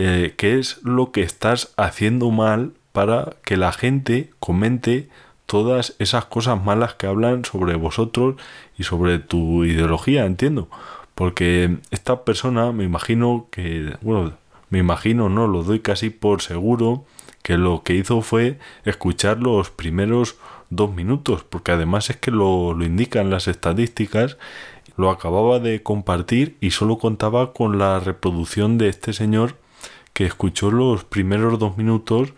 eh, 0.00 0.34
qué 0.36 0.60
es 0.60 0.80
lo 0.84 1.10
que 1.10 1.22
estás 1.22 1.74
haciendo 1.76 2.30
mal 2.30 2.72
para 2.92 3.34
que 3.44 3.56
la 3.56 3.72
gente 3.72 4.30
comente 4.38 5.08
todas 5.46 5.96
esas 5.98 6.24
cosas 6.26 6.62
malas 6.62 6.94
que 6.94 7.08
hablan 7.08 7.44
sobre 7.44 7.74
vosotros 7.74 8.36
y 8.78 8.84
sobre 8.84 9.18
tu 9.18 9.64
ideología, 9.64 10.24
entiendo. 10.24 10.68
Porque 11.16 11.78
esta 11.90 12.24
persona 12.24 12.70
me 12.70 12.84
imagino 12.84 13.48
que, 13.50 13.96
bueno, 14.00 14.34
me 14.70 14.78
imagino, 14.78 15.28
no, 15.28 15.48
lo 15.48 15.64
doy 15.64 15.80
casi 15.80 16.10
por 16.10 16.42
seguro, 16.42 17.04
que 17.42 17.58
lo 17.58 17.82
que 17.82 17.94
hizo 17.96 18.22
fue 18.22 18.60
escuchar 18.84 19.40
los 19.40 19.70
primeros 19.70 20.36
dos 20.70 20.94
minutos, 20.94 21.42
porque 21.42 21.72
además 21.72 22.08
es 22.08 22.18
que 22.18 22.30
lo, 22.30 22.72
lo 22.72 22.84
indican 22.84 23.30
las 23.30 23.48
estadísticas, 23.48 24.36
lo 24.96 25.10
acababa 25.10 25.58
de 25.58 25.82
compartir 25.82 26.56
y 26.60 26.70
solo 26.70 26.98
contaba 26.98 27.52
con 27.52 27.80
la 27.80 27.98
reproducción 27.98 28.78
de 28.78 28.90
este 28.90 29.12
señor 29.12 29.56
que 30.18 30.26
escuchó 30.26 30.72
los 30.72 31.04
primeros 31.04 31.60
dos 31.60 31.76
minutos 31.76 32.32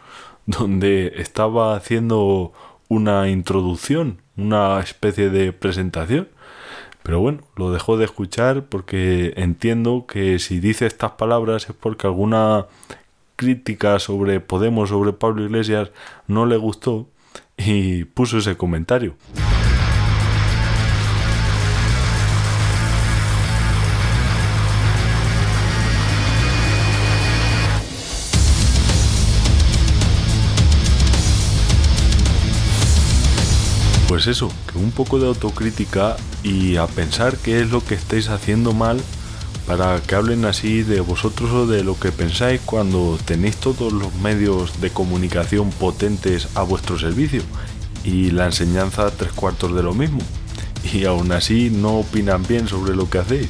donde 0.45 1.14
estaba 1.16 1.75
haciendo 1.75 2.53
una 2.88 3.31
introducción, 3.31 4.21
una 4.37 4.81
especie 4.81 5.31
de 5.31 5.55
presentación. 5.55 6.29
Pero 7.03 7.21
bueno, 7.21 7.40
lo 7.57 7.73
dejó 7.73 7.97
de 7.97 8.05
escuchar 8.05 8.66
porque 8.66 9.33
entiendo 9.37 10.05
que 10.07 10.38
si 10.40 10.61
dice 10.61 10.85
estas 10.85 11.12
palabras 11.12 11.71
es 11.71 11.75
porque 11.75 12.07
alguna 12.07 12.66
crítica 13.37 13.99
sobre 13.99 14.40
Podemos, 14.40 14.90
sobre 14.90 15.14
Pablo 15.14 15.43
Iglesias, 15.43 15.90
no 16.27 16.45
le 16.45 16.59
gustó 16.59 17.09
y 17.57 18.05
puso 18.05 18.37
ese 18.37 18.59
comentario. 18.59 19.14
Pues 34.11 34.27
eso, 34.27 34.51
que 34.66 34.77
un 34.77 34.90
poco 34.90 35.20
de 35.20 35.29
autocrítica 35.29 36.16
y 36.42 36.75
a 36.75 36.88
pensar 36.88 37.37
qué 37.37 37.61
es 37.61 37.70
lo 37.70 37.85
que 37.85 37.94
estáis 37.94 38.29
haciendo 38.29 38.73
mal 38.73 39.01
para 39.68 40.01
que 40.03 40.16
hablen 40.16 40.44
así 40.46 40.83
de 40.83 41.01
vosotros 41.01 41.53
o 41.53 41.66
de 41.68 41.85
lo 41.85 41.96
que 41.96 42.11
pensáis 42.11 42.61
cuando 42.61 43.20
tenéis 43.25 43.55
todos 43.59 43.92
los 43.92 44.12
medios 44.16 44.81
de 44.81 44.90
comunicación 44.90 45.70
potentes 45.70 46.49
a 46.57 46.62
vuestro 46.62 46.99
servicio 46.99 47.44
y 48.03 48.33
la 48.33 48.46
enseñanza 48.46 49.12
tres 49.12 49.31
cuartos 49.31 49.77
de 49.77 49.85
lo 49.85 49.94
mismo. 49.94 50.18
Y 50.92 51.05
aún 51.05 51.31
así 51.31 51.70
no 51.70 51.99
opinan 51.99 52.42
bien 52.42 52.66
sobre 52.66 52.96
lo 52.96 53.09
que 53.09 53.18
hacéis. 53.18 53.46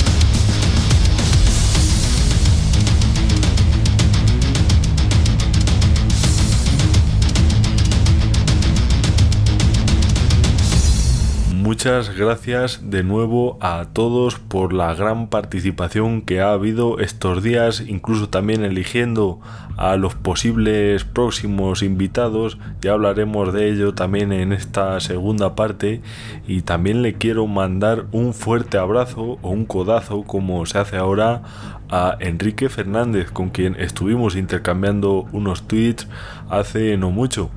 Muchas 11.70 12.16
gracias 12.16 12.90
de 12.90 13.04
nuevo 13.04 13.56
a 13.60 13.86
todos 13.92 14.40
por 14.40 14.72
la 14.72 14.92
gran 14.92 15.28
participación 15.28 16.20
que 16.20 16.40
ha 16.40 16.50
habido 16.50 16.98
estos 16.98 17.44
días, 17.44 17.84
incluso 17.86 18.28
también 18.28 18.64
eligiendo 18.64 19.38
a 19.76 19.94
los 19.94 20.16
posibles 20.16 21.04
próximos 21.04 21.84
invitados. 21.84 22.58
Ya 22.80 22.94
hablaremos 22.94 23.52
de 23.52 23.70
ello 23.70 23.94
también 23.94 24.32
en 24.32 24.52
esta 24.52 24.98
segunda 24.98 25.54
parte 25.54 26.00
y 26.44 26.62
también 26.62 27.02
le 27.02 27.14
quiero 27.14 27.46
mandar 27.46 28.06
un 28.10 28.34
fuerte 28.34 28.76
abrazo 28.76 29.38
o 29.40 29.50
un 29.50 29.64
codazo 29.64 30.24
como 30.24 30.66
se 30.66 30.76
hace 30.76 30.96
ahora 30.96 31.42
a 31.88 32.16
Enrique 32.18 32.68
Fernández 32.68 33.30
con 33.30 33.50
quien 33.50 33.76
estuvimos 33.76 34.34
intercambiando 34.34 35.28
unos 35.30 35.68
tweets 35.68 36.08
hace 36.48 36.96
no 36.96 37.12
mucho. 37.12 37.48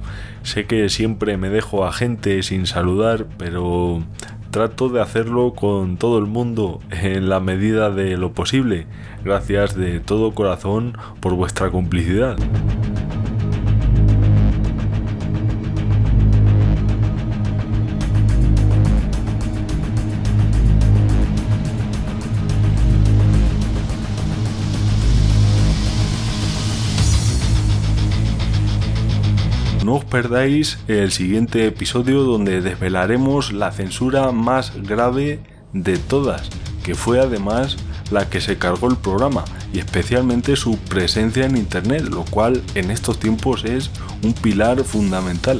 Sé 0.43 0.65
que 0.65 0.89
siempre 0.89 1.37
me 1.37 1.49
dejo 1.49 1.85
a 1.85 1.93
gente 1.93 2.43
sin 2.43 2.67
saludar, 2.67 3.25
pero 3.37 4.03
trato 4.51 4.89
de 4.89 5.01
hacerlo 5.01 5.53
con 5.55 5.97
todo 5.97 6.19
el 6.19 6.25
mundo 6.25 6.79
en 6.91 7.29
la 7.29 7.39
medida 7.39 7.89
de 7.89 8.17
lo 8.17 8.33
posible. 8.33 8.85
Gracias 9.23 9.75
de 9.75 9.99
todo 9.99 10.35
corazón 10.35 10.97
por 11.21 11.33
vuestra 11.33 11.71
complicidad. 11.71 12.37
No 29.93 29.99
os 29.99 30.05
perdáis 30.05 30.79
el 30.87 31.11
siguiente 31.11 31.67
episodio 31.67 32.23
donde 32.23 32.61
desvelaremos 32.61 33.53
la 33.53 33.71
censura 33.71 34.31
más 34.31 34.73
grave 34.75 35.39
de 35.71 35.99
todas, 35.99 36.49
que 36.83 36.95
fue 36.95 37.19
además 37.19 37.77
la 38.09 38.27
que 38.27 38.41
se 38.41 38.57
cargó 38.57 38.89
el 38.89 38.95
programa 38.95 39.45
y 39.71 39.77
especialmente 39.77 40.55
su 40.55 40.79
presencia 40.79 41.45
en 41.45 41.57
Internet, 41.57 42.05
lo 42.09 42.25
cual 42.25 42.63
en 42.73 42.89
estos 42.89 43.19
tiempos 43.19 43.65
es 43.65 43.91
un 44.23 44.33
pilar 44.33 44.83
fundamental. 44.83 45.59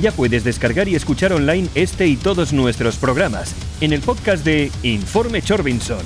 Ya 0.00 0.12
puedes 0.12 0.44
descargar 0.44 0.86
y 0.86 0.94
escuchar 0.94 1.32
online 1.32 1.68
este 1.74 2.06
y 2.06 2.16
todos 2.16 2.52
nuestros 2.52 2.96
programas 2.98 3.54
en 3.80 3.92
el 3.92 4.00
podcast 4.00 4.44
de 4.44 4.70
Informe 4.84 5.42
Chorbinson. 5.42 5.98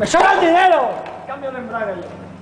¡Me 0.00 0.06
sobra 0.06 0.32
el 0.34 0.40
dinero! 0.40 1.04
Cambio 1.26 1.52
de 1.52 1.58
embrague. 1.58 2.33